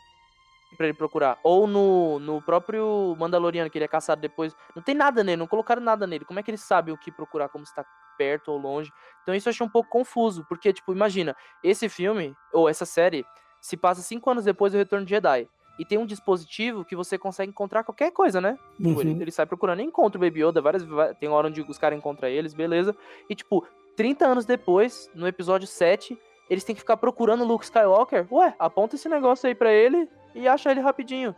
para 0.77 0.87
ele 0.87 0.97
procurar. 0.97 1.37
Ou 1.43 1.67
no, 1.67 2.19
no 2.19 2.41
próprio 2.41 3.15
Mandaloriano, 3.19 3.69
que 3.69 3.77
ele 3.77 3.85
é 3.85 3.87
caçado 3.87 4.21
depois. 4.21 4.55
Não 4.75 4.81
tem 4.81 4.95
nada 4.95 5.23
nele, 5.23 5.37
não 5.37 5.47
colocaram 5.47 5.81
nada 5.81 6.07
nele. 6.07 6.25
Como 6.25 6.39
é 6.39 6.43
que 6.43 6.49
ele 6.49 6.57
sabe 6.57 6.91
o 6.91 6.97
que 6.97 7.11
procurar, 7.11 7.49
como 7.49 7.63
está 7.63 7.85
perto 8.17 8.51
ou 8.51 8.57
longe? 8.57 8.91
Então 9.21 9.35
isso 9.35 9.49
eu 9.49 9.51
achei 9.51 9.65
um 9.65 9.69
pouco 9.69 9.89
confuso. 9.89 10.45
Porque, 10.47 10.71
tipo, 10.71 10.93
imagina, 10.93 11.35
esse 11.63 11.89
filme, 11.89 12.33
ou 12.53 12.69
essa 12.69 12.85
série, 12.85 13.25
se 13.59 13.75
passa 13.75 14.01
cinco 14.01 14.29
anos 14.29 14.45
depois 14.45 14.71
do 14.71 14.77
Retorno 14.77 15.05
de 15.05 15.11
Jedi. 15.11 15.47
E 15.77 15.85
tem 15.85 15.97
um 15.97 16.05
dispositivo 16.05 16.83
que 16.83 16.95
você 16.95 17.17
consegue 17.17 17.49
encontrar 17.49 17.83
qualquer 17.83 18.11
coisa, 18.11 18.41
né? 18.41 18.57
Tipo, 18.75 18.89
uhum. 18.89 19.01
Ele, 19.01 19.21
ele, 19.21 19.31
sai 19.31 19.45
procurando 19.45 19.81
encontra 19.81 20.17
o 20.17 20.21
Baby 20.21 20.43
Yoda. 20.43 20.61
Várias, 20.61 20.83
tem 21.19 21.29
hora 21.29 21.47
onde 21.47 21.61
os 21.61 21.77
caras 21.77 21.97
encontram 21.97 22.27
eles, 22.27 22.53
beleza. 22.53 22.95
E, 23.29 23.35
tipo, 23.35 23.65
30 23.95 24.25
anos 24.25 24.45
depois, 24.45 25.09
no 25.13 25.25
episódio 25.27 25.67
7, 25.67 26.17
eles 26.49 26.63
têm 26.63 26.75
que 26.75 26.81
ficar 26.81 26.97
procurando 26.97 27.43
o 27.43 27.47
Luke 27.47 27.63
Skywalker. 27.63 28.27
Ué, 28.31 28.53
aponta 28.57 28.95
esse 28.95 29.07
negócio 29.07 29.47
aí 29.47 29.55
para 29.55 29.71
ele 29.71 30.09
e 30.33 30.47
acha 30.47 30.71
ele 30.71 30.79
rapidinho. 30.79 31.35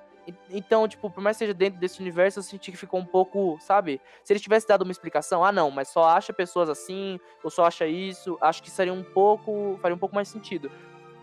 Então, 0.50 0.88
tipo, 0.88 1.10
por 1.10 1.22
mais 1.22 1.36
que 1.36 1.40
seja 1.40 1.54
dentro 1.54 1.80
desse 1.80 2.00
universo, 2.00 2.40
eu 2.40 2.44
senti 2.44 2.72
que 2.72 2.78
ficou 2.78 3.00
um 3.00 3.06
pouco, 3.06 3.58
sabe? 3.60 4.00
Se 4.24 4.32
eles 4.32 4.42
tivessem 4.42 4.68
dado 4.68 4.84
uma 4.84 4.92
explicação, 4.92 5.44
ah, 5.44 5.52
não, 5.52 5.72
mas 5.72 5.88
só 5.90 6.04
acha 6.06 6.32
pessoas 6.32 6.70
assim, 6.70 7.20
ou 7.44 7.50
só 7.50 7.66
acha 7.66 7.88
isso, 7.88 8.38
acho 8.40 8.62
que 8.62 8.70
seria 8.70 8.94
um 8.94 9.04
pouco. 9.04 9.78
faria 9.82 9.96
um 9.96 10.00
pouco 10.00 10.16
mais 10.16 10.28
sentido. 10.28 10.72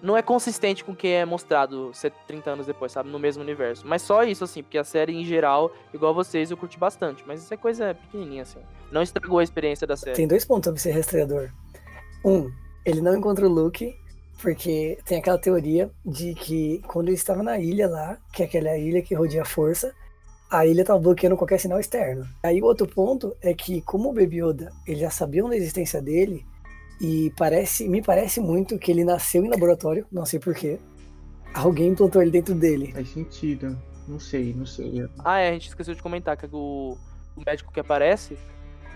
Não 0.00 0.16
é 0.16 0.22
consistente 0.22 0.84
com 0.84 0.92
o 0.92 0.96
que 0.96 1.08
é 1.08 1.24
mostrado 1.24 1.90
30 2.26 2.50
anos 2.50 2.66
depois, 2.66 2.92
sabe? 2.92 3.08
No 3.08 3.18
mesmo 3.18 3.42
universo. 3.42 3.84
Mas 3.86 4.02
só 4.02 4.22
isso, 4.22 4.44
assim, 4.44 4.62
porque 4.62 4.78
a 4.78 4.84
série 4.84 5.12
em 5.12 5.24
geral, 5.24 5.72
igual 5.92 6.14
vocês, 6.14 6.50
eu 6.50 6.56
curti 6.56 6.78
bastante. 6.78 7.24
Mas 7.26 7.42
isso 7.42 7.52
é 7.52 7.56
coisa 7.56 7.94
pequenininha, 7.94 8.42
assim. 8.42 8.60
Não 8.92 9.02
estragou 9.02 9.40
a 9.40 9.42
experiência 9.42 9.86
da 9.88 9.96
série. 9.96 10.14
Tem 10.14 10.28
dois 10.28 10.44
pontos 10.44 10.66
sobre 10.66 10.80
ser 10.80 10.92
rastreador. 10.92 11.50
Um, 12.24 12.52
ele 12.90 13.00
não 13.00 13.16
encontra 13.16 13.46
o 13.46 13.52
Luke, 13.52 13.94
porque 14.40 14.98
tem 15.04 15.18
aquela 15.18 15.38
teoria 15.38 15.90
de 16.04 16.34
que 16.34 16.80
quando 16.86 17.08
ele 17.08 17.16
estava 17.16 17.42
na 17.42 17.58
ilha 17.58 17.88
lá, 17.88 18.18
que 18.32 18.42
é 18.42 18.46
aquela 18.46 18.76
ilha 18.76 19.02
que 19.02 19.14
rodeia 19.14 19.42
a 19.42 19.44
força, 19.44 19.92
a 20.50 20.66
ilha 20.66 20.80
estava 20.80 20.98
bloqueando 20.98 21.36
qualquer 21.36 21.60
sinal 21.60 21.78
externo. 21.78 22.26
Aí 22.42 22.62
o 22.62 22.64
outro 22.64 22.86
ponto 22.86 23.36
é 23.42 23.52
que, 23.52 23.82
como 23.82 24.10
o 24.10 24.12
Baby 24.12 24.42
Yoda, 24.42 24.72
eles 24.86 25.00
já 25.00 25.10
sabiam 25.10 25.48
da 25.48 25.56
existência 25.56 26.00
dele, 26.00 26.46
e 27.00 27.32
parece, 27.36 27.88
me 27.88 28.02
parece 28.02 28.40
muito 28.40 28.78
que 28.78 28.90
ele 28.90 29.04
nasceu 29.04 29.44
em 29.44 29.48
laboratório, 29.48 30.06
não 30.10 30.24
sei 30.24 30.40
porquê. 30.40 30.78
Alguém 31.54 31.88
implantou 31.88 32.20
ele 32.20 32.30
dentro 32.30 32.54
dele. 32.54 32.92
Faz 32.92 33.08
sentido. 33.10 33.78
Não 34.06 34.18
sei, 34.18 34.54
não 34.54 34.66
sei. 34.66 35.06
Ah, 35.18 35.38
é, 35.38 35.50
a 35.50 35.52
gente 35.52 35.68
esqueceu 35.68 35.94
de 35.94 36.02
comentar 36.02 36.36
que 36.36 36.46
o, 36.50 36.96
o 37.36 37.42
médico 37.46 37.72
que 37.72 37.78
aparece, 37.78 38.36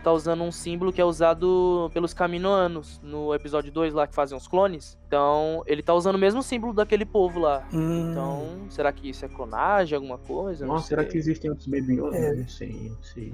tá 0.02 0.12
usando 0.12 0.42
um 0.42 0.52
símbolo 0.52 0.92
que 0.92 1.00
é 1.00 1.04
usado 1.04 1.90
pelos 1.94 2.12
Caminoanos 2.12 3.00
no 3.02 3.34
episódio 3.34 3.72
2 3.72 3.94
lá 3.94 4.06
que 4.06 4.14
fazem 4.14 4.36
os 4.36 4.48
clones. 4.48 4.98
Então, 5.06 5.62
ele 5.66 5.82
tá 5.82 5.94
usando 5.94 6.16
o 6.16 6.18
mesmo 6.18 6.42
símbolo 6.42 6.72
daquele 6.72 7.04
povo 7.04 7.40
lá. 7.40 7.66
Hum. 7.72 8.10
Então, 8.10 8.46
será 8.70 8.92
que 8.92 9.08
isso 9.08 9.24
é 9.24 9.28
clonagem, 9.28 9.94
alguma 9.96 10.18
coisa? 10.18 10.66
Nossa, 10.66 10.88
será 10.88 11.04
que 11.04 11.16
existem 11.16 11.50
outros 11.50 11.68
Baby 11.68 11.94
Yoda? 11.94 12.16
É. 12.16 12.34
Não 12.34 12.48
sei, 12.48 12.90
não 12.90 13.02
sei. 13.02 13.32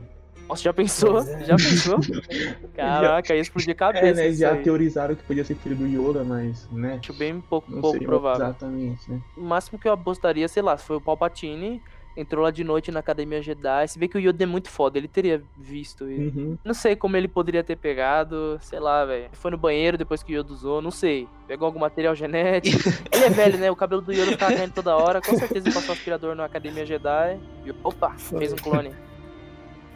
Nossa, 0.49 0.63
já 0.63 0.73
pensou? 0.73 1.19
É. 1.21 1.45
Já 1.45 1.57
pensou? 1.57 1.99
Caraca, 2.75 3.35
ia 3.35 3.41
explodir 3.41 3.73
a 3.73 3.75
cabeça. 3.75 4.07
É, 4.07 4.15
né? 4.15 4.33
Já 4.33 4.53
aí. 4.53 4.63
teorizaram 4.63 5.15
que 5.15 5.23
podia 5.23 5.45
ser 5.45 5.55
filho 5.57 5.77
do 5.77 5.87
Yoda, 5.87 6.25
mas, 6.25 6.69
né? 6.73 6.99
Acho 7.03 7.13
bem 7.13 7.39
pouco, 7.41 7.71
pouco 7.81 7.99
provável. 7.99 8.47
Exatamente, 8.47 9.11
né? 9.11 9.21
O 9.37 9.43
máximo 9.43 9.79
que 9.79 9.87
eu 9.87 9.93
apostaria, 9.93 10.49
sei 10.49 10.63
lá, 10.63 10.77
se 10.77 10.85
foi 10.85 10.97
o 10.97 11.01
Palpatine 11.01 11.83
entrou 12.19 12.43
lá 12.43 12.51
de 12.51 12.65
noite 12.65 12.91
na 12.91 12.99
Academia 12.99 13.41
Jedi. 13.41 13.87
Se 13.87 13.99
vê 13.99 14.09
que 14.09 14.19
o 14.19 14.21
Yoda 14.21 14.43
é 14.43 14.47
muito 14.47 14.69
foda, 14.69 14.99
ele 14.99 15.07
teria 15.07 15.43
visto. 15.57 16.05
Uhum. 16.05 16.59
Não 16.65 16.75
sei 16.75 16.97
como 16.97 17.17
ele 17.17 17.29
poderia 17.29 17.63
ter 17.63 17.77
pegado, 17.77 18.59
sei 18.61 18.81
lá, 18.81 19.05
velho. 19.05 19.29
Foi 19.33 19.51
no 19.53 19.57
banheiro 19.57 19.97
depois 19.97 20.23
que 20.23 20.35
o 20.35 20.41
Yoda 20.41 20.53
usou, 20.53 20.83
não 20.83 20.91
sei. 20.91 21.29
Pegou 21.47 21.67
algum 21.67 21.79
material 21.79 22.15
genético. 22.15 22.89
ele 23.13 23.25
é 23.25 23.31
velho, 23.31 23.59
né? 23.59 23.71
O 23.71 23.77
cabelo 23.77 24.03
do 24.03 24.13
Yoda 24.13 24.33
ficava 24.33 24.55
caindo 24.55 24.73
toda 24.73 24.97
hora. 24.97 25.21
Com 25.21 25.37
certeza 25.39 25.69
ele 25.69 25.75
passou 25.75 25.93
aspirador 25.93 26.35
na 26.35 26.45
Academia 26.45 26.85
Jedi. 26.85 27.39
E, 27.65 27.73
opa, 27.83 28.11
fez 28.19 28.53
um 28.53 28.57
clone. 28.57 28.93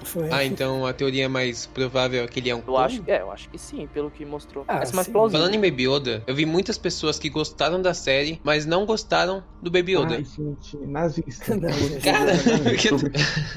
Foi. 0.05 0.29
Ah, 0.31 0.45
então 0.45 0.85
a 0.87 0.93
teoria 0.93 1.29
mais 1.29 1.67
provável 1.67 2.25
é 2.25 2.27
que 2.27 2.41
ele 2.41 2.51
é 2.51 2.55
um 2.55 2.59
Eu 2.59 2.65
clone? 2.65 2.85
acho, 2.85 3.03
é, 3.07 3.21
eu 3.23 3.31
acho 3.31 3.49
que 3.49 3.59
sim, 3.59 3.87
pelo 3.93 4.11
que 4.11 4.25
mostrou. 4.25 4.65
Ah, 4.69 4.79
Essa 4.83 4.93
é 4.93 4.97
mais 4.97 5.07
sim. 5.07 5.13
plausível. 5.13 5.41
Falando 5.41 5.55
em 5.55 5.71
Baby 5.71 5.89
Yoda, 5.89 6.23
eu 6.27 6.35
vi 6.35 6.45
muitas 6.47 6.77
pessoas 6.79 7.19
que 7.19 7.29
gostaram 7.29 7.81
da 7.81 7.95
série, 7.95 8.41
mas 8.45 8.67
não 8.67 8.85
gostaram 8.87 9.43
do 9.63 9.71
Baby 9.71 9.97
Yoda. 9.97 10.15
Ai, 10.17 10.25
gente, 10.25 10.77
nazista. 10.79 11.57
Não, 11.57 11.71
gente. 11.73 12.01
Cara, 12.03 12.33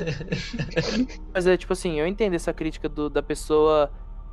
Mas 1.33 1.47
é 1.47 1.57
tipo 1.57 1.73
assim, 1.73 1.99
eu 1.99 2.07
entendo 2.07 2.33
essa 2.35 2.53
crítica 2.53 2.87
do- 2.89 3.09
da 3.09 3.21
pessoa 3.23 3.91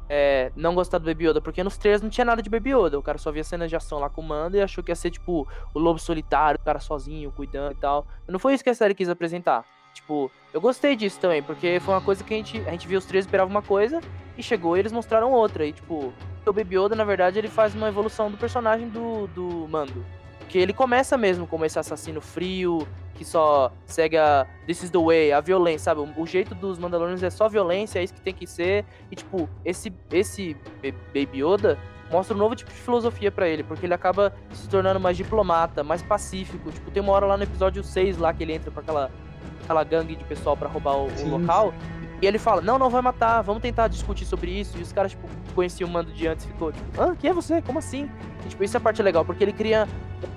é, 0.09 0.53
não 0.55 0.75
gostar 0.75 0.99
do 0.99 1.07
Baby 1.07 1.29
Yoda, 1.29 1.41
porque 1.41 1.63
nos 1.65 1.77
trailers 1.79 2.03
não 2.03 2.11
tinha 2.11 2.25
nada 2.25 2.43
de 2.43 2.51
Baby 2.51 2.71
Yoda. 2.75 2.99
O 2.99 3.03
cara 3.03 3.19
só 3.19 3.33
via 3.33 3.45
cenas 3.45 3.71
de 3.71 3.77
ação 3.77 3.99
lá 3.99 4.11
com 4.11 4.21
o 4.21 4.25
Mando 4.25 4.57
e 4.57 4.61
achou 4.61 4.83
que 4.85 4.91
ia 4.91 4.97
ser 4.97 5.11
tipo 5.11 5.47
o 5.75 5.79
lobo 5.79 5.99
solitário, 5.99 6.59
o 6.61 6.65
cara 6.65 6.79
sozinho, 6.81 7.33
cuidando 7.33 7.73
e 7.73 7.77
tal. 7.77 8.07
Não 8.29 8.39
foi 8.39 8.55
isso 8.55 8.63
que 8.65 8.71
a 8.71 8.75
série 8.75 8.95
quis 8.95 9.09
apresentar. 9.09 9.65
Tipo, 9.95 10.31
eu 10.53 10.61
gostei 10.61 10.97
disso 10.97 11.21
também, 11.21 11.43
porque 11.43 11.79
foi 11.81 11.95
uma 11.95 12.01
coisa 12.01 12.25
que 12.25 12.33
a 12.33 12.37
gente, 12.37 12.59
a 12.67 12.71
gente 12.71 12.89
viu 12.89 12.99
os 12.99 13.05
trailers 13.05 13.27
esperava 13.27 13.51
uma 13.51 13.63
coisa 13.63 14.01
e 14.37 14.43
chegou 14.43 14.77
e 14.77 14.81
eles 14.81 14.93
mostraram 14.93 15.33
outra. 15.33 15.67
E 15.67 15.73
tipo, 15.73 16.13
o 16.47 16.53
Baby 16.53 16.79
Yoda, 16.79 16.97
na 16.97 17.05
verdade, 17.05 17.39
ele 17.39 17.49
faz 17.49 17.75
uma 17.75 17.89
evolução 17.89 18.31
do 18.31 18.37
personagem 18.37 18.89
do, 18.89 19.27
do 19.29 19.69
Mando. 19.69 20.05
Que 20.49 20.59
ele 20.59 20.73
começa 20.73 21.17
mesmo 21.17 21.47
como 21.47 21.65
esse 21.65 21.79
assassino 21.79 22.21
frio, 22.21 22.87
que 23.15 23.25
só 23.25 23.73
segue 23.87 24.17
a 24.17 24.47
This 24.67 24.83
is 24.85 24.91
the 24.91 24.99
way, 24.99 25.33
a 25.33 25.41
violência, 25.41 25.85
sabe? 25.95 26.01
O, 26.17 26.27
jeito 26.27 26.55
dos 26.55 26.79
Mandalorianos 26.79 27.23
é 27.23 27.31
só 27.31 27.49
violência, 27.49 27.99
é 28.01 28.05
isso 28.05 28.15
que 28.15 28.21
tem 28.21 28.35
que 28.35 28.47
ser. 28.47 28.85
E 29.11 29.17
tipo, 29.17 29.49
esse 29.65 29.93
esse 30.11 30.55
Ba- 30.83 30.97
Baby 31.15 31.43
Yoda 31.45 31.79
mostra 32.11 32.35
um 32.35 32.39
novo 32.39 32.55
tipo 32.55 32.71
de 32.71 32.77
filosofia 32.77 33.31
pra 33.31 33.49
ele, 33.49 33.63
porque 33.63 33.87
ele 33.87 33.95
acaba 33.95 34.35
se 34.53 34.69
tornando 34.69 35.01
mais 35.01 35.17
diplomata, 35.17 35.83
mais 35.83 36.03
pacífico. 36.03 36.71
Tipo, 36.71 36.91
tem 36.91 37.03
uma 37.03 37.13
hora 37.13 37.25
lá 37.27 37.37
no 37.37 37.43
episódio 37.45 37.83
6 37.83 38.19
lá 38.19 38.33
que 38.35 38.43
ele 38.43 38.53
entra 38.53 38.71
com 38.71 38.81
aquela 38.81 39.11
aquela 39.63 39.85
gangue 39.85 40.17
de 40.17 40.25
pessoal 40.25 40.57
pra 40.57 40.69
roubar 40.69 40.97
o, 40.97 41.07
o 41.07 41.17
Sim, 41.17 41.31
local. 41.31 41.73
E 42.21 42.27
ele 42.27 42.39
fala, 42.39 42.61
não, 42.61 42.79
não 42.79 42.89
vai 42.89 43.03
matar, 43.03 43.43
vamos 43.43 43.61
tentar 43.63 43.89
discutir 43.89 44.25
sobre 44.25 44.51
isso. 44.53 44.79
E 44.79 44.83
os 44.83 44.93
caras, 44.93 45.11
tipo, 45.11 45.27
conheciam 45.57 45.89
o 45.89 45.93
mando 45.93 46.13
de 46.13 46.29
antes, 46.29 46.47
ficou, 46.47 46.71
tipo, 46.71 47.01
ah, 47.03 47.17
quem 47.19 47.31
é 47.31 47.33
você? 47.35 47.61
Como 47.61 47.81
assim? 47.81 48.09
E, 48.47 48.49
tipo, 48.49 48.63
isso 48.63 48.77
é 48.77 48.79
a 48.79 48.81
parte 48.81 49.03
legal, 49.03 49.25
porque 49.25 49.43
ele 49.43 49.53
cria 49.53 49.89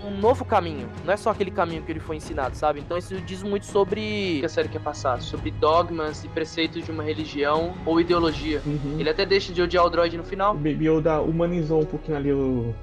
um 0.03 0.09
novo 0.17 0.43
caminho. 0.43 0.89
Não 1.05 1.13
é 1.13 1.17
só 1.17 1.29
aquele 1.29 1.51
caminho 1.51 1.83
que 1.83 1.91
ele 1.91 1.99
foi 1.99 2.15
ensinado, 2.15 2.55
sabe? 2.57 2.79
Então 2.79 2.97
isso 2.97 3.13
diz 3.21 3.43
muito 3.43 3.67
sobre 3.67 3.99
o 4.37 4.39
que 4.39 4.45
a 4.45 4.49
série 4.49 4.67
quer 4.67 4.81
passar, 4.81 5.21
sobre 5.21 5.51
dogmas 5.51 6.23
e 6.23 6.27
preceitos 6.27 6.83
de 6.83 6.89
uma 6.89 7.03
religião 7.03 7.75
ou 7.85 8.01
ideologia. 8.01 8.63
Uhum. 8.65 8.95
Ele 8.99 9.09
até 9.09 9.23
deixa 9.23 9.53
de 9.53 9.61
odiar 9.61 9.85
o 9.85 9.89
droid 9.89 10.17
no 10.17 10.23
O 10.23 10.25
final, 10.25 10.55
Baby 10.55 10.89
Yoda 10.89 11.21
humanizou 11.21 11.81
um 11.81 11.85
pouquinho 11.85 12.17
ali 12.17 12.33
o. 12.33 12.73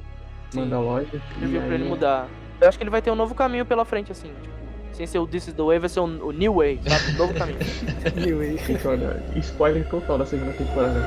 Mandalorian. 0.54 1.06
ele 1.12 1.22
e 1.42 1.46
viu 1.46 1.60
pra 1.60 1.68
aí- 1.70 1.74
ele 1.74 1.88
mudar. 1.88 2.28
Eu 2.60 2.68
acho 2.68 2.78
que 2.78 2.84
ele 2.84 2.90
vai 2.90 3.02
ter 3.02 3.10
um 3.10 3.16
novo 3.16 3.34
caminho 3.34 3.64
pela 3.66 3.84
frente, 3.84 4.12
assim, 4.12 4.28
tipo, 4.40 4.54
sem 4.92 5.06
ser 5.06 5.18
o 5.18 5.26
This 5.26 5.48
is 5.48 5.54
the 5.54 5.62
Way, 5.62 5.78
vai 5.78 5.88
ser 5.88 6.00
o, 6.00 6.04
o 6.04 6.32
New 6.32 6.54
Way, 6.54 6.80
sabe? 6.86 7.12
Novo 7.18 7.34
caminho. 7.34 7.58
Anyway. 8.16 8.58
Gente, 8.58 8.86
olha, 8.86 9.22
spoiler 9.36 9.88
total 9.88 10.18
da 10.18 10.26
segunda 10.26 10.52
temporada. 10.52 11.00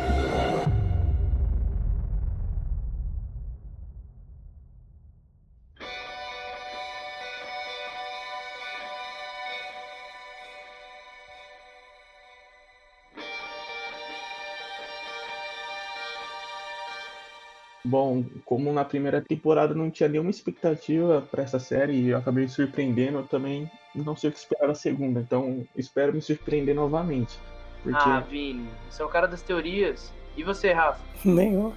Bom, 17.86 18.26
como 18.44 18.74
na 18.74 18.84
primeira 18.84 19.22
temporada 19.22 19.76
não 19.76 19.92
tinha 19.92 20.10
nenhuma 20.10 20.32
expectativa 20.32 21.22
para 21.30 21.44
essa 21.44 21.60
série 21.60 21.94
e 21.94 22.10
eu 22.10 22.18
acabei 22.18 22.46
me 22.46 22.50
surpreendendo, 22.50 23.20
eu 23.20 23.28
também 23.28 23.70
não 23.94 24.16
sei 24.16 24.32
o 24.32 24.34
que 24.34 24.40
esperar 24.40 24.68
da 24.68 24.74
segunda, 24.74 25.20
então 25.20 25.66
espero 25.76 26.12
me 26.12 26.20
surpreender 26.20 26.74
novamente. 26.74 27.38
Porque 27.84 28.10
Ah, 28.10 28.20
Vini, 28.22 28.68
você 28.90 29.04
é 29.04 29.06
o 29.06 29.10
cara 29.10 29.28
das 29.28 29.44
teorias. 29.44 30.12
E 30.36 30.44
você, 30.44 30.74
Rafa? 30.74 31.00
Nenhum. 31.24 31.72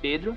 Pedro? 0.00 0.36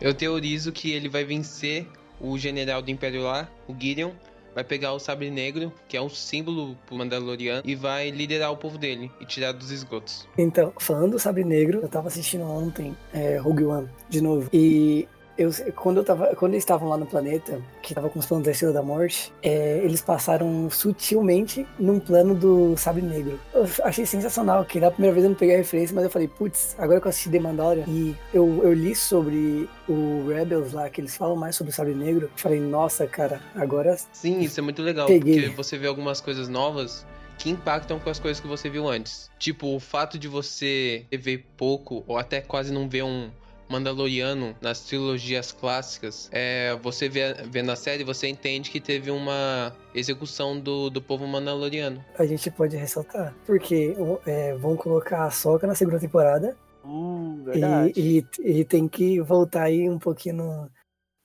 Eu 0.00 0.12
teorizo 0.12 0.72
que 0.72 0.90
ele 0.90 1.08
vai 1.08 1.22
vencer 1.22 1.86
o 2.20 2.36
general 2.36 2.82
do 2.82 2.90
Império 2.90 3.22
lá, 3.22 3.48
o 3.68 3.74
Gideon, 3.78 4.10
vai 4.58 4.64
pegar 4.64 4.92
o 4.92 4.98
sabre 4.98 5.30
negro, 5.30 5.72
que 5.86 5.96
é 5.96 6.02
um 6.02 6.08
símbolo 6.08 6.76
pro 6.84 6.96
Mandaloriano, 6.96 7.62
e 7.64 7.76
vai 7.76 8.10
liderar 8.10 8.50
o 8.50 8.56
povo 8.56 8.76
dele 8.76 9.08
e 9.20 9.24
tirar 9.24 9.52
dos 9.52 9.70
esgotos. 9.70 10.28
Então, 10.36 10.72
falando 10.80 11.12
do 11.12 11.18
Sabre 11.20 11.44
Negro, 11.44 11.78
eu 11.80 11.88
tava 11.88 12.08
assistindo 12.08 12.42
ontem 12.42 12.96
é, 13.12 13.36
Rogue 13.36 13.64
One 13.64 13.88
de 14.08 14.20
novo. 14.20 14.50
E 14.52 15.06
eu, 15.38 15.50
quando, 15.76 15.98
eu 15.98 16.04
tava, 16.04 16.34
quando 16.34 16.54
eles 16.54 16.62
estavam 16.62 16.88
lá 16.88 16.96
no 16.96 17.06
planeta, 17.06 17.62
que 17.80 17.94
tava 17.94 18.10
com 18.10 18.18
os 18.18 18.26
planos 18.26 18.44
da 18.44 18.50
Estrela 18.50 18.74
da 18.74 18.82
Morte, 18.82 19.32
é, 19.40 19.80
eles 19.84 20.00
passaram 20.00 20.68
sutilmente 20.68 21.64
num 21.78 22.00
plano 22.00 22.34
do 22.34 22.76
Sabre 22.76 23.02
Negro. 23.02 23.38
Eu 23.54 23.66
achei 23.84 24.04
sensacional, 24.04 24.64
que 24.64 24.80
na 24.80 24.90
primeira 24.90 25.14
vez 25.14 25.24
eu 25.24 25.30
não 25.30 25.36
peguei 25.36 25.54
a 25.54 25.58
referência, 25.58 25.94
mas 25.94 26.04
eu 26.04 26.10
falei, 26.10 26.26
putz, 26.26 26.74
agora 26.76 27.00
que 27.00 27.06
eu 27.06 27.10
assisti 27.10 27.30
The 27.30 27.38
Mandalorian 27.38 27.84
e 27.86 28.16
eu, 28.34 28.64
eu 28.64 28.72
li 28.72 28.96
sobre 28.96 29.70
o 29.88 30.26
Rebels 30.28 30.72
lá, 30.72 30.90
que 30.90 31.00
eles 31.00 31.16
falam 31.16 31.36
mais 31.36 31.54
sobre 31.54 31.72
o 31.72 31.74
Sabre 31.74 31.94
Negro, 31.94 32.26
eu 32.26 32.30
falei, 32.34 32.58
nossa, 32.58 33.06
cara, 33.06 33.40
agora 33.54 33.96
Sim, 34.12 34.40
isso 34.40 34.58
é 34.58 34.62
muito 34.62 34.82
legal, 34.82 35.06
Peguei. 35.06 35.40
porque 35.40 35.56
você 35.56 35.78
vê 35.78 35.86
algumas 35.86 36.20
coisas 36.20 36.48
novas 36.48 37.06
que 37.38 37.48
impactam 37.48 38.00
com 38.00 38.10
as 38.10 38.18
coisas 38.18 38.40
que 38.40 38.48
você 38.48 38.68
viu 38.68 38.88
antes. 38.88 39.30
Tipo, 39.38 39.76
o 39.76 39.78
fato 39.78 40.18
de 40.18 40.26
você 40.26 41.06
ver 41.12 41.46
pouco 41.56 42.02
ou 42.06 42.18
até 42.18 42.40
quase 42.40 42.72
não 42.72 42.88
ver 42.88 43.04
um 43.04 43.30
Mandaloriano 43.68 44.54
nas 44.60 44.80
trilogias 44.80 45.52
clássicas, 45.52 46.28
é, 46.32 46.76
você 46.82 47.08
vê, 47.08 47.34
vê 47.50 47.62
na 47.62 47.76
série, 47.76 48.04
você 48.04 48.28
entende 48.28 48.70
que 48.70 48.80
teve 48.80 49.10
uma 49.10 49.74
execução 49.94 50.58
do, 50.58 50.90
do 50.90 51.00
povo 51.02 51.26
Mandaloriano. 51.26 52.04
a 52.18 52.24
gente 52.26 52.50
pode 52.50 52.76
ressaltar. 52.76 53.34
Porque 53.46 53.94
é, 54.26 54.54
vão 54.56 54.76
colocar 54.76 55.24
a 55.24 55.30
Soca 55.30 55.66
na 55.66 55.74
segunda 55.74 55.98
temporada 55.98 56.56
Uh, 56.84 57.44
E, 57.94 58.24
e, 58.40 58.60
e 58.60 58.64
tem 58.64 58.88
que 58.88 59.20
voltar 59.20 59.64
aí 59.64 59.90
um 59.90 59.98
pouquinho 59.98 60.36
no- 60.36 60.70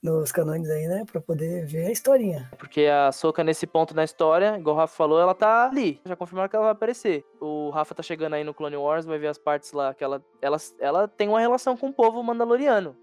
nos 0.03 0.31
canônicos 0.33 0.69
aí, 0.69 0.85
né? 0.85 1.03
Pra 1.09 1.21
poder 1.21 1.65
ver 1.65 1.87
a 1.87 1.91
historinha. 1.91 2.49
Porque 2.59 2.85
a 2.85 3.09
Soca, 3.11 3.43
nesse 3.43 3.65
ponto 3.65 3.95
na 3.95 4.03
história, 4.03 4.57
igual 4.57 4.75
o 4.75 4.79
Rafa 4.79 4.95
falou, 4.95 5.19
ela 5.19 5.33
tá 5.33 5.69
ali. 5.69 6.01
Já 6.05 6.15
confirmaram 6.15 6.49
que 6.49 6.55
ela 6.55 6.65
vai 6.65 6.73
aparecer. 6.73 7.23
O 7.39 7.69
Rafa 7.69 7.95
tá 7.95 8.03
chegando 8.03 8.33
aí 8.33 8.43
no 8.43 8.53
Clone 8.53 8.75
Wars, 8.75 9.05
vai 9.05 9.17
ver 9.17 9.27
as 9.27 9.37
partes 9.37 9.71
lá 9.71 9.93
que 9.93 10.03
ela, 10.03 10.21
ela, 10.41 10.57
ela 10.79 11.07
tem 11.07 11.29
uma 11.29 11.39
relação 11.39 11.77
com 11.77 11.87
o 11.87 11.93
povo 11.93 12.21
mandaloriano. 12.21 12.95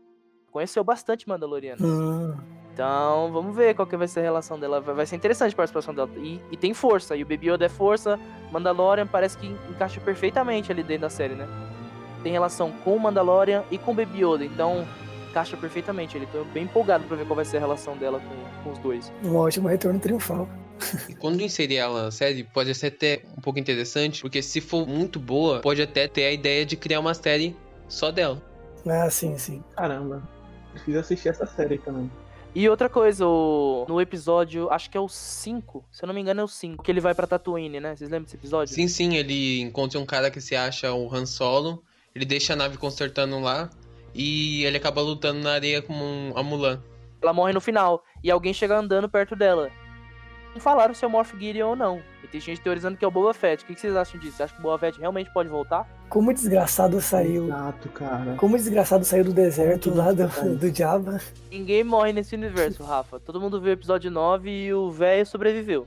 Conheceu 0.53 0.85
bastante 0.85 1.27
mandaloriano. 1.29 1.85
Hum, 1.87 2.37
Então, 2.75 3.33
vamos 3.33 3.55
ver 3.57 3.75
qual 3.75 3.87
que 3.87 3.97
vai 3.97 4.07
ser 4.09 4.21
a 4.21 4.25
relação 4.25 4.59
dela. 4.59 4.81
Vai 4.81 5.07
ser 5.07 5.17
interessante 5.17 5.55
a 5.55 5.57
participação 5.57 5.95
dela. 5.95 6.11
E, 6.19 6.39
e 6.51 6.57
tem 6.57 6.75
força. 6.75 7.17
E 7.17 7.23
o 7.23 7.27
Baby 7.27 7.51
Yoda 7.51 7.65
é 7.65 7.69
força. 7.69 8.19
Mandalorian 8.53 9.07
parece 9.07 9.39
que 9.39 9.47
encaixa 9.71 10.01
perfeitamente 10.01 10.71
ali 10.71 10.83
dentro 10.83 11.03
da 11.03 11.11
série, 11.11 11.35
né? 11.35 11.49
Tem 12.23 12.33
relação 12.33 12.73
com 12.85 12.95
o 12.97 13.01
Mandalorian 13.01 13.65
e 13.71 13.79
com 13.79 13.93
o 13.93 13.95
Baby 13.95 14.23
Yoda. 14.25 14.45
Então, 14.45 14.85
encaixa 15.31 15.57
perfeitamente. 15.57 16.17
Ele 16.17 16.27
tô 16.27 16.45
bem 16.45 16.65
empolgado 16.65 17.05
pra 17.05 17.17
ver 17.17 17.25
qual 17.25 17.37
vai 17.37 17.45
ser 17.45 17.57
a 17.59 17.61
relação 17.61 17.97
dela 17.97 18.21
com, 18.21 18.65
com 18.65 18.73
os 18.73 18.79
dois. 18.79 19.13
um 19.25 19.37
ótimo 19.37 19.69
retorno 19.69 19.99
triunfal. 19.99 20.49
E 21.09 21.15
quando 21.15 21.41
inserir 21.41 21.77
ela 21.77 22.05
na 22.05 22.11
série, 22.11 22.43
pode 22.43 22.75
ser 22.75 22.89
até 22.89 23.23
um 23.37 23.41
pouco 23.41 23.59
interessante, 23.59 24.23
porque 24.23 24.43
se 24.43 24.61
for 24.61 24.87
muito 24.87 25.21
boa, 25.21 25.61
pode 25.61 25.83
até 25.83 26.09
ter 26.09 26.25
a 26.25 26.33
ideia 26.33 26.65
de 26.65 26.77
criar 26.77 27.01
uma 27.01 27.15
série 27.15 27.57
só 27.89 28.11
dela. 28.11 28.43
Ah, 28.87 29.11
sim, 29.11 29.37
sim. 29.37 29.63
Caramba, 29.77 30.23
preciso 30.73 30.99
assistir 30.99 31.29
essa 31.29 31.47
série 31.47 31.79
também. 31.79 32.11
E 32.55 32.69
outra 32.69 32.89
coisa, 32.89 33.25
o... 33.27 33.85
no 33.89 34.01
episódio, 34.01 34.69
acho 34.71 34.91
que 34.91 34.97
é 34.97 35.01
o 35.01 35.09
5, 35.09 35.85
se 35.91 36.03
eu 36.03 36.07
não 36.09 36.15
me 36.15 36.21
engano 36.21 36.41
é 36.41 36.45
o 36.45 36.49
5, 36.49 36.83
que 36.83 36.91
ele 36.91 37.01
vai 37.01 37.15
pra 37.15 37.27
Tatooine, 37.27 37.79
né? 37.79 37.95
Vocês 37.95 38.11
lembram 38.11 38.25
desse 38.25 38.37
episódio? 38.37 38.75
Sim, 38.75 38.89
sim, 38.89 39.17
ele 39.17 39.61
encontra 39.61 40.01
um 40.01 40.07
cara 40.07 40.31
que 40.31 40.41
se 40.41 40.57
acha 40.57 40.93
o 40.93 41.15
Han 41.15 41.27
Solo, 41.27 41.85
ele 42.13 42.25
deixa 42.25 42.55
a 42.55 42.57
nave 42.57 42.77
consertando 42.77 43.39
lá, 43.39 43.71
e 44.15 44.65
ele 44.65 44.77
acaba 44.77 45.01
lutando 45.01 45.41
na 45.41 45.53
areia 45.53 45.83
como 45.83 46.05
um, 46.05 46.33
a 46.37 46.43
Mulan. 46.43 46.83
Ela 47.23 47.33
morre 47.33 47.53
no 47.53 47.61
final, 47.61 48.03
e 48.23 48.31
alguém 48.31 48.53
chega 48.53 48.79
andando 48.79 49.09
perto 49.09 49.37
dela. 49.37 49.71
Não 50.53 50.61
falaram 50.61 50.93
se 50.93 51.05
é 51.05 51.09
o 51.09 51.11
Moff 51.11 51.39
Gideon 51.39 51.69
ou 51.71 51.77
não. 51.77 52.03
E 52.25 52.27
tem 52.27 52.41
gente 52.41 52.61
teorizando 52.61 52.97
que 52.97 53.05
é 53.05 53.09
o 53.09 53.11
Boba 53.11 53.33
Fett. 53.33 53.63
O 53.63 53.67
que 53.67 53.79
vocês 53.79 53.95
acham 53.95 54.21
disso? 54.21 54.37
Você 54.37 54.43
acha 54.43 54.55
que 54.55 54.59
o 54.59 54.63
Boba 54.63 54.79
Fett 54.79 54.99
realmente 54.99 55.33
pode 55.33 55.49
voltar? 55.49 55.89
Como 56.09 56.31
o 56.31 56.35
desgraçado 56.35 57.01
saiu. 57.01 57.47
Exato, 57.47 57.89
cara. 57.91 58.35
Como 58.37 58.57
o 58.57 58.59
desgraçado 58.59 59.05
saiu 59.05 59.25
do 59.25 59.33
deserto 59.33 59.95
lá 59.95 60.11
do, 60.11 60.27
do. 60.27 61.21
Ninguém 61.51 61.85
morre 61.85 62.13
nesse 62.13 62.35
universo, 62.35 62.83
Rafa. 62.83 63.21
Todo 63.21 63.41
mundo 63.41 63.61
viu 63.61 63.71
o 63.71 63.75
episódio 63.75 64.11
9 64.11 64.51
e 64.51 64.75
o 64.75 64.91
velho 64.91 65.25
sobreviveu. 65.25 65.87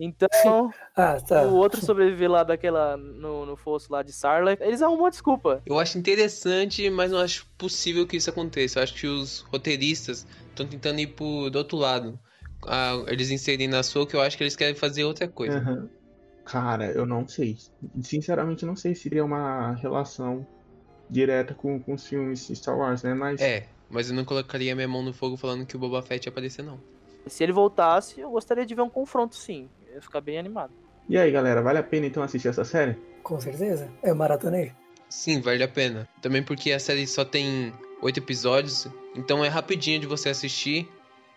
Então, 0.00 0.72
Ah, 0.96 1.20
tá. 1.20 1.42
o 1.46 1.54
outro 1.54 1.80
sobreviveu 1.84 2.30
lá 2.30 2.42
daquela. 2.42 2.96
no, 2.96 3.44
no 3.46 3.56
fosso 3.56 3.92
lá 3.92 4.02
de 4.02 4.12
Sarlacc. 4.12 4.60
Eles 4.62 4.82
arrumam 4.82 5.04
uma 5.04 5.10
desculpa. 5.10 5.62
Eu 5.66 5.78
acho 5.78 5.98
interessante, 5.98 6.88
mas 6.90 7.10
não 7.12 7.18
acho 7.18 7.46
possível 7.58 8.06
que 8.06 8.16
isso 8.16 8.30
aconteça. 8.30 8.78
Eu 8.78 8.82
acho 8.82 8.94
que 8.94 9.06
os 9.06 9.40
roteiristas 9.40 10.26
estão 10.48 10.66
tentando 10.66 11.00
ir 11.00 11.08
pro, 11.08 11.50
do 11.50 11.58
outro 11.58 11.76
lado. 11.76 12.18
a, 12.66 13.04
eles 13.08 13.30
inserem 13.30 13.68
na 13.68 13.82
sua 13.82 14.06
que 14.06 14.16
eu 14.16 14.20
acho 14.20 14.36
que 14.36 14.42
eles 14.42 14.56
querem 14.56 14.74
fazer 14.74 15.04
outra 15.04 15.28
coisa. 15.28 15.58
Aham. 15.58 15.88
Cara, 16.44 16.90
eu 16.90 17.06
não 17.06 17.28
sei. 17.28 17.56
Sinceramente, 18.02 18.66
não 18.66 18.74
sei 18.74 18.94
se 18.94 19.02
seria 19.02 19.24
uma 19.24 19.74
relação 19.74 20.44
direta 21.08 21.54
com, 21.54 21.78
com 21.80 21.94
os 21.94 22.06
filmes 22.06 22.48
Star 22.52 22.76
Wars, 22.76 23.02
né? 23.02 23.14
Mas 23.14 23.40
É, 23.40 23.66
mas 23.90 24.10
eu 24.10 24.16
não 24.16 24.24
colocaria 24.24 24.74
minha 24.74 24.88
mão 24.88 25.02
no 25.02 25.12
fogo 25.12 25.36
falando 25.36 25.66
que 25.66 25.76
o 25.76 25.78
Boba 25.78 26.02
Fett 26.02 26.26
ia 26.26 26.30
aparecer, 26.30 26.62
não. 26.62 26.78
Se 27.26 27.44
ele 27.44 27.52
voltasse, 27.52 28.20
eu 28.20 28.30
gostaria 28.30 28.64
de 28.66 28.74
ver 28.74 28.82
um 28.82 28.90
confronto, 28.90 29.36
sim. 29.36 29.68
Eu 29.90 29.96
ia 29.96 30.02
ficar 30.02 30.20
bem 30.20 30.38
animado. 30.38 30.72
E 31.08 31.18
aí, 31.18 31.30
galera, 31.30 31.60
vale 31.60 31.78
a 31.78 31.82
pena 31.82 32.06
então 32.06 32.22
assistir 32.22 32.48
essa 32.48 32.64
série? 32.64 32.96
Com 33.22 33.40
certeza. 33.40 33.90
Eu 34.02 34.14
maratonei. 34.14 34.72
Sim, 35.08 35.40
vale 35.40 35.62
a 35.64 35.68
pena. 35.68 36.08
Também 36.22 36.42
porque 36.42 36.70
a 36.70 36.78
série 36.78 37.06
só 37.06 37.24
tem 37.24 37.72
oito 38.00 38.18
episódios, 38.18 38.86
então 39.16 39.44
é 39.44 39.48
rapidinho 39.48 39.98
de 39.98 40.06
você 40.06 40.28
assistir. 40.28 40.88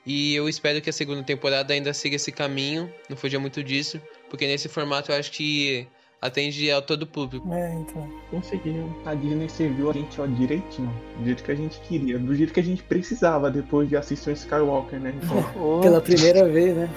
E 0.06 0.36
eu 0.36 0.48
espero 0.48 0.82
que 0.82 0.90
a 0.90 0.94
segunda 0.94 1.24
temporada 1.24 1.74
ainda 1.74 1.94
siga 1.94 2.18
esse 2.18 2.32
caminho, 2.32 2.92
não 3.10 3.18
fuja 3.18 3.40
muito 3.40 3.64
disso, 3.64 4.00
porque 4.30 4.46
nesse 4.46 4.70
formato 4.70 5.12
eu 5.12 5.16
acho 5.18 5.32
que 5.32 5.88
atende 6.22 6.70
a 6.72 6.82
todo 6.82 7.08
público. 7.08 7.52
É, 7.52 7.74
então. 7.74 8.08
Conseguiu. 8.30 8.96
A 9.06 9.16
Disney 9.16 9.50
serviu 9.50 9.90
a 9.90 9.94
gente 9.94 10.22
ó, 10.22 10.28
direitinho, 10.28 10.94
do 11.18 11.26
jeito 11.26 11.44
que 11.44 11.52
a 11.52 11.56
gente 11.56 11.80
queria, 11.82 12.20
do 12.20 12.36
jeito 12.36 12.54
que 12.54 12.60
a 12.60 12.64
gente 12.64 12.84
precisava 12.84 13.50
depois 13.50 13.90
de 13.90 13.98
assistir 13.98 14.30
o 14.30 14.34
Skywalker, 14.34 15.00
né? 15.00 15.14
Então, 15.24 15.82
Pela 15.82 16.00
primeira 16.00 16.48
vez, 16.48 16.76
né? 16.76 16.90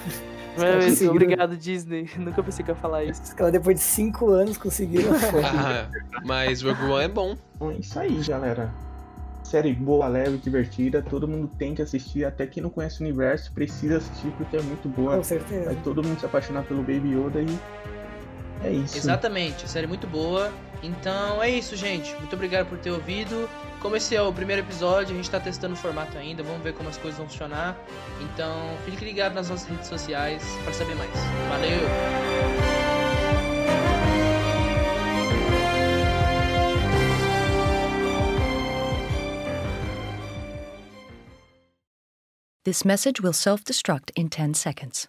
Primeira 0.57 0.79
vez, 0.79 0.91
conseguiram. 0.93 1.15
Obrigado, 1.15 1.57
Disney. 1.57 2.09
Nunca 2.17 2.43
pensei 2.43 2.63
que 2.65 2.71
ia 2.71 2.75
falar 2.75 3.03
isso. 3.03 3.21
Os 3.23 3.33
caras 3.33 3.53
depois 3.53 3.77
de 3.77 3.83
cinco 3.83 4.29
anos 4.29 4.57
conseguiram. 4.57 5.11
Ah, 5.43 5.87
mas 6.25 6.61
Rogue 6.61 6.83
One 6.83 7.05
é 7.05 7.07
bom. 7.07 7.37
É 7.61 7.73
isso 7.79 7.99
aí, 7.99 8.21
galera. 8.27 8.69
Série 9.43 9.73
boa, 9.73 10.07
leve, 10.07 10.37
divertida. 10.37 11.01
Todo 11.01 11.27
mundo 11.27 11.49
tem 11.57 11.73
que 11.73 11.81
assistir. 11.81 12.25
Até 12.25 12.45
quem 12.45 12.61
não 12.61 12.69
conhece 12.69 13.01
o 13.01 13.03
universo 13.03 13.51
precisa 13.53 13.97
assistir 13.97 14.29
porque 14.37 14.57
é 14.57 14.61
muito 14.61 14.89
boa. 14.89 15.17
Com 15.17 15.23
certeza. 15.23 15.65
Vai 15.65 15.75
todo 15.83 16.03
mundo 16.03 16.19
se 16.19 16.25
apaixonar 16.25 16.63
pelo 16.63 16.81
Baby 16.81 17.13
Yoda 17.15 17.41
e 17.41 17.59
é 18.63 18.71
isso. 18.71 18.97
Exatamente, 18.97 19.69
série 19.69 19.87
muito 19.87 20.07
boa. 20.07 20.51
Então 20.83 21.41
é 21.41 21.49
isso, 21.49 21.75
gente. 21.75 22.13
Muito 22.15 22.33
obrigado 22.33 22.67
por 22.67 22.77
ter 22.77 22.91
ouvido. 22.91 23.49
Como 23.81 23.95
esse 23.95 24.15
é 24.15 24.21
o 24.21 24.33
primeiro 24.33 24.61
episódio, 24.63 25.13
a 25.13 25.17
gente 25.17 25.29
tá 25.29 25.39
testando 25.39 25.73
o 25.73 25.77
formato 25.77 26.17
ainda, 26.17 26.41
vamos 26.43 26.63
ver 26.63 26.73
como 26.73 26.89
as 26.89 26.97
coisas 26.97 27.17
vão 27.17 27.27
funcionar. 27.27 27.77
Então 28.21 28.75
fique 28.85 29.03
ligado 29.05 29.33
nas 29.33 29.49
nossas 29.49 29.67
redes 29.67 29.87
sociais 29.87 30.43
para 30.63 30.73
saber 30.73 30.95
mais. 30.95 31.11
Valeu! 31.49 32.87
This 42.67 42.83
message 42.83 43.21
will 43.21 43.31
self 43.31 43.63
destruct 43.63 44.11
in 44.17 44.27
10 44.27 44.57
seconds. 44.57 45.07